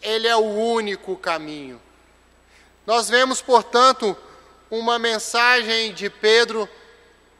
Ele 0.00 0.26
é 0.26 0.36
o 0.36 0.40
único 0.40 1.16
caminho. 1.16 1.80
Nós 2.86 3.10
vemos, 3.10 3.42
portanto, 3.42 4.16
uma 4.70 4.98
mensagem 4.98 5.92
de 5.92 6.08
Pedro 6.08 6.68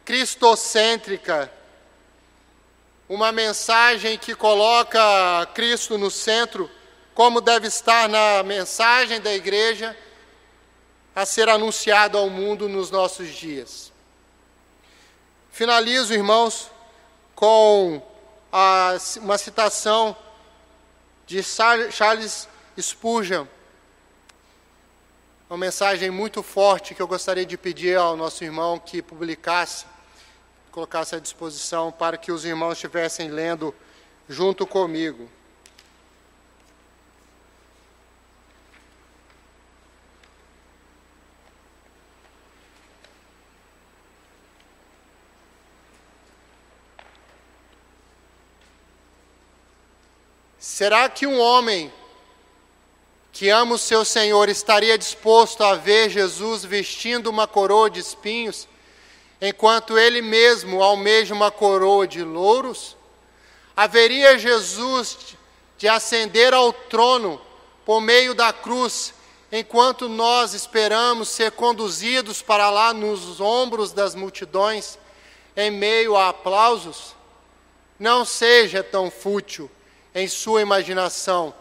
cristocêntrica, 0.05 1.51
uma 3.09 3.33
mensagem 3.33 4.19
que 4.19 4.35
coloca 4.35 5.01
Cristo 5.55 5.97
no 5.97 6.11
centro, 6.11 6.71
como 7.15 7.41
deve 7.41 7.69
estar 7.69 8.09
na 8.09 8.43
mensagem 8.43 9.21
da 9.21 9.33
igreja 9.35 9.97
a 11.15 11.27
ser 11.27 11.49
anunciado 11.49 12.17
ao 12.17 12.31
mundo 12.31 12.69
nos 12.69 12.91
nossos 12.91 13.29
dias. 13.29 13.93
Finalizo, 15.51 16.15
irmãos, 16.15 16.71
com 17.35 18.03
a, 18.51 18.97
uma 19.19 19.37
citação 19.37 20.17
de 21.27 21.43
Charles 21.43 22.49
Spurgeon, 22.81 23.47
uma 25.51 25.59
mensagem 25.59 26.11
muito 26.11 26.43
forte 26.43 26.95
que 26.95 27.03
eu 27.03 27.07
gostaria 27.07 27.45
de 27.45 27.59
pedir 27.59 27.99
ao 27.99 28.17
nosso 28.17 28.43
irmão 28.43 28.79
que 28.79 29.03
publicasse. 29.03 29.85
colocasse 30.71 31.15
à 31.15 31.19
disposição 31.19 31.93
para 31.93 32.17
que 32.17 32.33
os 32.33 32.47
irmãos 32.47 32.73
estivessem 32.73 33.29
lendo 33.29 33.75
junto 34.27 34.67
comigo. 34.67 35.29
Será 50.63 51.09
que 51.09 51.27
um 51.27 51.41
homem 51.41 51.93
que 53.33 53.49
ama 53.49 53.75
o 53.75 53.79
seu 53.79 54.05
Senhor 54.05 54.49
estaria 54.49 54.97
disposto 54.97 55.65
a 55.65 55.75
ver 55.75 56.09
Jesus 56.09 56.65
vestindo 56.65 57.27
uma 57.27 57.49
coroa 57.49 57.91
de 57.91 57.99
espinhos, 57.99 58.69
enquanto 59.41 59.99
ele 59.99 60.23
mesmo 60.23 60.81
almeja 60.81 61.35
uma 61.35 61.51
coroa 61.51 62.07
de 62.07 62.23
louros? 62.23 62.97
Haveria 63.77 64.39
Jesus 64.39 65.37
de 65.77 65.89
ascender 65.89 66.55
ao 66.55 66.73
trono 66.73 67.43
por 67.85 68.01
meio 68.01 68.33
da 68.33 68.53
cruz, 68.53 69.15
enquanto 69.51 70.09
nós 70.09 70.55
esperamos 70.55 71.29
ser 71.29 71.51
conduzidos 71.51 72.41
para 72.41 72.71
lá 72.71 72.95
nos 72.95 73.41
ombros 73.41 73.91
das 73.91 74.15
multidões, 74.15 74.97
em 75.57 75.73
meio 75.73 76.17
a 76.17 76.29
aplausos? 76.29 77.17
Não 77.99 78.25
seja 78.25 78.81
tão 78.81 79.11
fútil 79.11 79.69
em 80.15 80.29
sua 80.29 80.63
imaginação. 80.63 81.55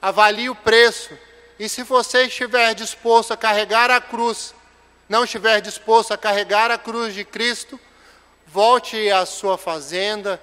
Avalie 0.00 0.50
o 0.50 0.54
preço. 0.54 1.16
E 1.58 1.68
se 1.68 1.82
você 1.82 2.24
estiver 2.24 2.74
disposto 2.74 3.32
a 3.32 3.36
carregar 3.36 3.90
a 3.90 4.00
cruz, 4.00 4.54
não 5.08 5.24
estiver 5.24 5.60
disposto 5.60 6.12
a 6.12 6.18
carregar 6.18 6.70
a 6.70 6.78
cruz 6.78 7.14
de 7.14 7.24
Cristo, 7.24 7.78
volte 8.46 9.10
à 9.10 9.24
sua 9.26 9.56
fazenda 9.56 10.42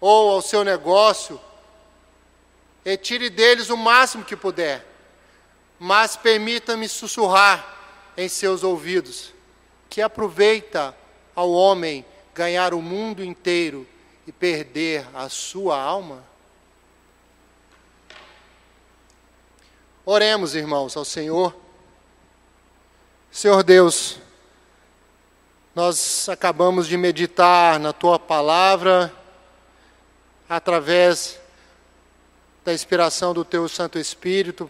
ou 0.00 0.30
ao 0.30 0.42
seu 0.42 0.64
negócio 0.64 1.40
e 2.84 2.96
tire 2.96 3.28
deles 3.28 3.70
o 3.70 3.76
máximo 3.76 4.24
que 4.24 4.36
puder. 4.36 4.86
Mas 5.78 6.16
permita-me 6.16 6.88
sussurrar 6.88 7.76
em 8.16 8.28
seus 8.28 8.62
ouvidos 8.62 9.32
que 9.88 10.02
aproveita 10.02 10.94
ao 11.34 11.50
homem 11.50 12.04
ganhar 12.34 12.74
o 12.74 12.80
mundo 12.80 13.24
inteiro 13.24 13.86
e 14.26 14.32
perder 14.32 15.06
a 15.14 15.28
sua 15.28 15.80
alma? 15.80 16.29
Oremos, 20.12 20.56
irmãos, 20.56 20.96
ao 20.96 21.04
Senhor. 21.04 21.54
Senhor 23.30 23.62
Deus, 23.62 24.18
nós 25.72 26.28
acabamos 26.28 26.88
de 26.88 26.96
meditar 26.96 27.78
na 27.78 27.92
tua 27.92 28.18
palavra 28.18 29.14
através 30.48 31.38
da 32.64 32.74
inspiração 32.74 33.32
do 33.32 33.44
teu 33.44 33.68
Santo 33.68 34.00
Espírito 34.00 34.68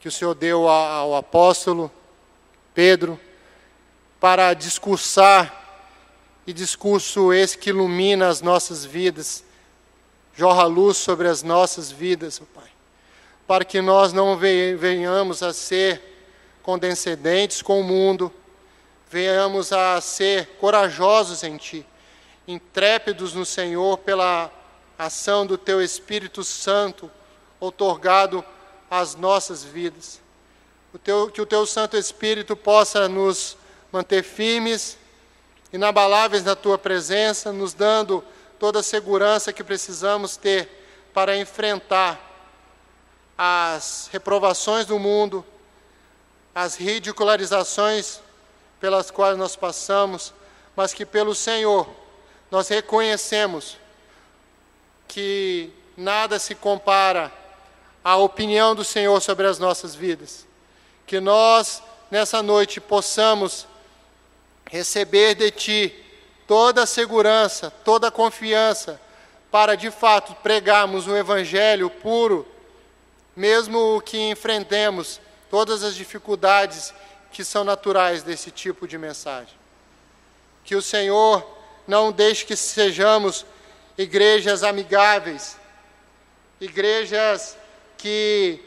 que 0.00 0.08
o 0.08 0.10
Senhor 0.10 0.34
deu 0.34 0.66
ao 0.66 1.14
apóstolo 1.14 1.92
Pedro 2.72 3.20
para 4.18 4.54
discursar 4.54 5.92
e 6.46 6.54
discurso 6.54 7.34
esse 7.34 7.58
que 7.58 7.68
ilumina 7.68 8.28
as 8.28 8.40
nossas 8.40 8.82
vidas, 8.82 9.44
jorra 10.34 10.64
luz 10.64 10.96
sobre 10.96 11.28
as 11.28 11.42
nossas 11.42 11.92
vidas, 11.92 12.38
Pai 12.54 12.79
para 13.50 13.64
que 13.64 13.80
nós 13.80 14.12
não 14.12 14.36
venhamos 14.36 15.42
a 15.42 15.52
ser 15.52 16.00
condescendentes 16.62 17.60
com 17.60 17.80
o 17.80 17.82
mundo, 17.82 18.32
venhamos 19.10 19.72
a 19.72 20.00
ser 20.00 20.46
corajosos 20.60 21.42
em 21.42 21.56
Ti, 21.56 21.84
intrépidos 22.46 23.34
no 23.34 23.44
Senhor 23.44 23.98
pela 23.98 24.52
ação 24.96 25.44
do 25.44 25.58
Teu 25.58 25.82
Espírito 25.82 26.44
Santo 26.44 27.10
otorgado 27.58 28.44
às 28.88 29.16
nossas 29.16 29.64
vidas. 29.64 30.20
O 30.94 30.98
teu, 30.98 31.28
que 31.28 31.40
o 31.40 31.46
Teu 31.46 31.66
Santo 31.66 31.96
Espírito 31.96 32.54
possa 32.54 33.08
nos 33.08 33.56
manter 33.90 34.22
firmes, 34.22 34.96
inabaláveis 35.72 36.44
na 36.44 36.54
Tua 36.54 36.78
presença, 36.78 37.52
nos 37.52 37.74
dando 37.74 38.22
toda 38.60 38.78
a 38.78 38.84
segurança 38.84 39.52
que 39.52 39.64
precisamos 39.64 40.36
ter 40.36 40.68
para 41.12 41.36
enfrentar 41.36 42.29
as 43.42 44.10
reprovações 44.12 44.84
do 44.84 44.98
mundo, 44.98 45.42
as 46.54 46.74
ridicularizações 46.74 48.20
pelas 48.78 49.10
quais 49.10 49.38
nós 49.38 49.56
passamos, 49.56 50.34
mas 50.76 50.92
que 50.92 51.06
pelo 51.06 51.34
Senhor 51.34 51.88
nós 52.50 52.68
reconhecemos 52.68 53.78
que 55.08 55.70
nada 55.96 56.38
se 56.38 56.54
compara 56.54 57.32
à 58.04 58.14
opinião 58.18 58.74
do 58.74 58.84
Senhor 58.84 59.18
sobre 59.22 59.46
as 59.46 59.58
nossas 59.58 59.94
vidas. 59.94 60.46
Que 61.06 61.18
nós, 61.18 61.82
nessa 62.10 62.42
noite, 62.42 62.78
possamos 62.78 63.66
receber 64.70 65.34
de 65.34 65.50
Ti 65.50 66.04
toda 66.46 66.82
a 66.82 66.86
segurança, 66.86 67.70
toda 67.70 68.08
a 68.08 68.12
confiança, 68.12 69.00
para 69.50 69.76
de 69.76 69.90
fato 69.90 70.34
pregarmos 70.42 71.06
um 71.06 71.16
Evangelho 71.16 71.88
puro 71.88 72.46
mesmo 73.36 74.00
que 74.02 74.30
enfrentemos 74.30 75.20
todas 75.50 75.82
as 75.82 75.94
dificuldades 75.94 76.92
que 77.32 77.44
são 77.44 77.64
naturais 77.64 78.22
desse 78.22 78.50
tipo 78.50 78.86
de 78.86 78.98
mensagem. 78.98 79.54
Que 80.64 80.74
o 80.74 80.82
Senhor 80.82 81.46
não 81.86 82.12
deixe 82.12 82.44
que 82.44 82.56
sejamos 82.56 83.44
igrejas 83.96 84.62
amigáveis, 84.62 85.56
igrejas 86.60 87.56
que 87.96 88.60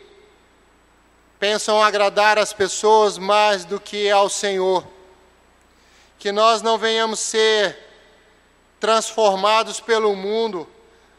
pensam 1.39 1.81
agradar 1.81 2.37
as 2.37 2.53
pessoas 2.53 3.17
mais 3.17 3.65
do 3.65 3.79
que 3.79 4.09
ao 4.09 4.29
Senhor. 4.29 4.85
Que 6.17 6.31
nós 6.31 6.61
não 6.61 6.77
venhamos 6.77 7.19
ser 7.19 7.77
transformados 8.79 9.79
pelo 9.79 10.15
mundo, 10.15 10.67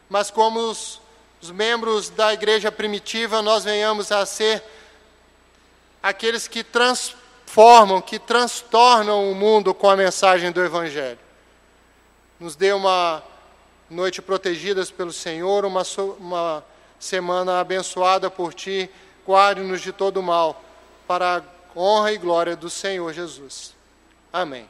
mas 0.09 0.31
como 0.31 0.59
os 0.59 1.01
os 1.45 1.51
membros 1.51 2.09
da 2.09 2.33
igreja 2.33 2.71
primitiva, 2.71 3.39
nós 3.39 3.63
venhamos 3.63 4.11
a 4.11 4.25
ser 4.25 4.63
aqueles 6.01 6.47
que 6.47 6.63
transformam, 6.63 8.01
que 8.01 8.17
transtornam 8.17 9.31
o 9.31 9.35
mundo 9.35 9.71
com 9.71 9.87
a 9.87 9.95
mensagem 9.95 10.51
do 10.51 10.63
Evangelho. 10.63 11.19
Nos 12.39 12.55
dê 12.55 12.73
uma 12.73 13.21
noite 13.89 14.23
protegidas 14.23 14.89
pelo 14.89 15.13
Senhor, 15.13 15.65
uma, 15.65 15.83
uma 16.19 16.65
semana 16.99 17.59
abençoada 17.59 18.31
por 18.31 18.51
Ti, 18.51 18.89
guarde-nos 19.23 19.81
de 19.81 19.91
todo 19.91 20.23
mal, 20.23 20.63
para 21.07 21.37
a 21.37 21.79
honra 21.79 22.11
e 22.11 22.17
glória 22.17 22.55
do 22.55 22.71
Senhor 22.71 23.13
Jesus. 23.13 23.75
Amém. 24.33 24.67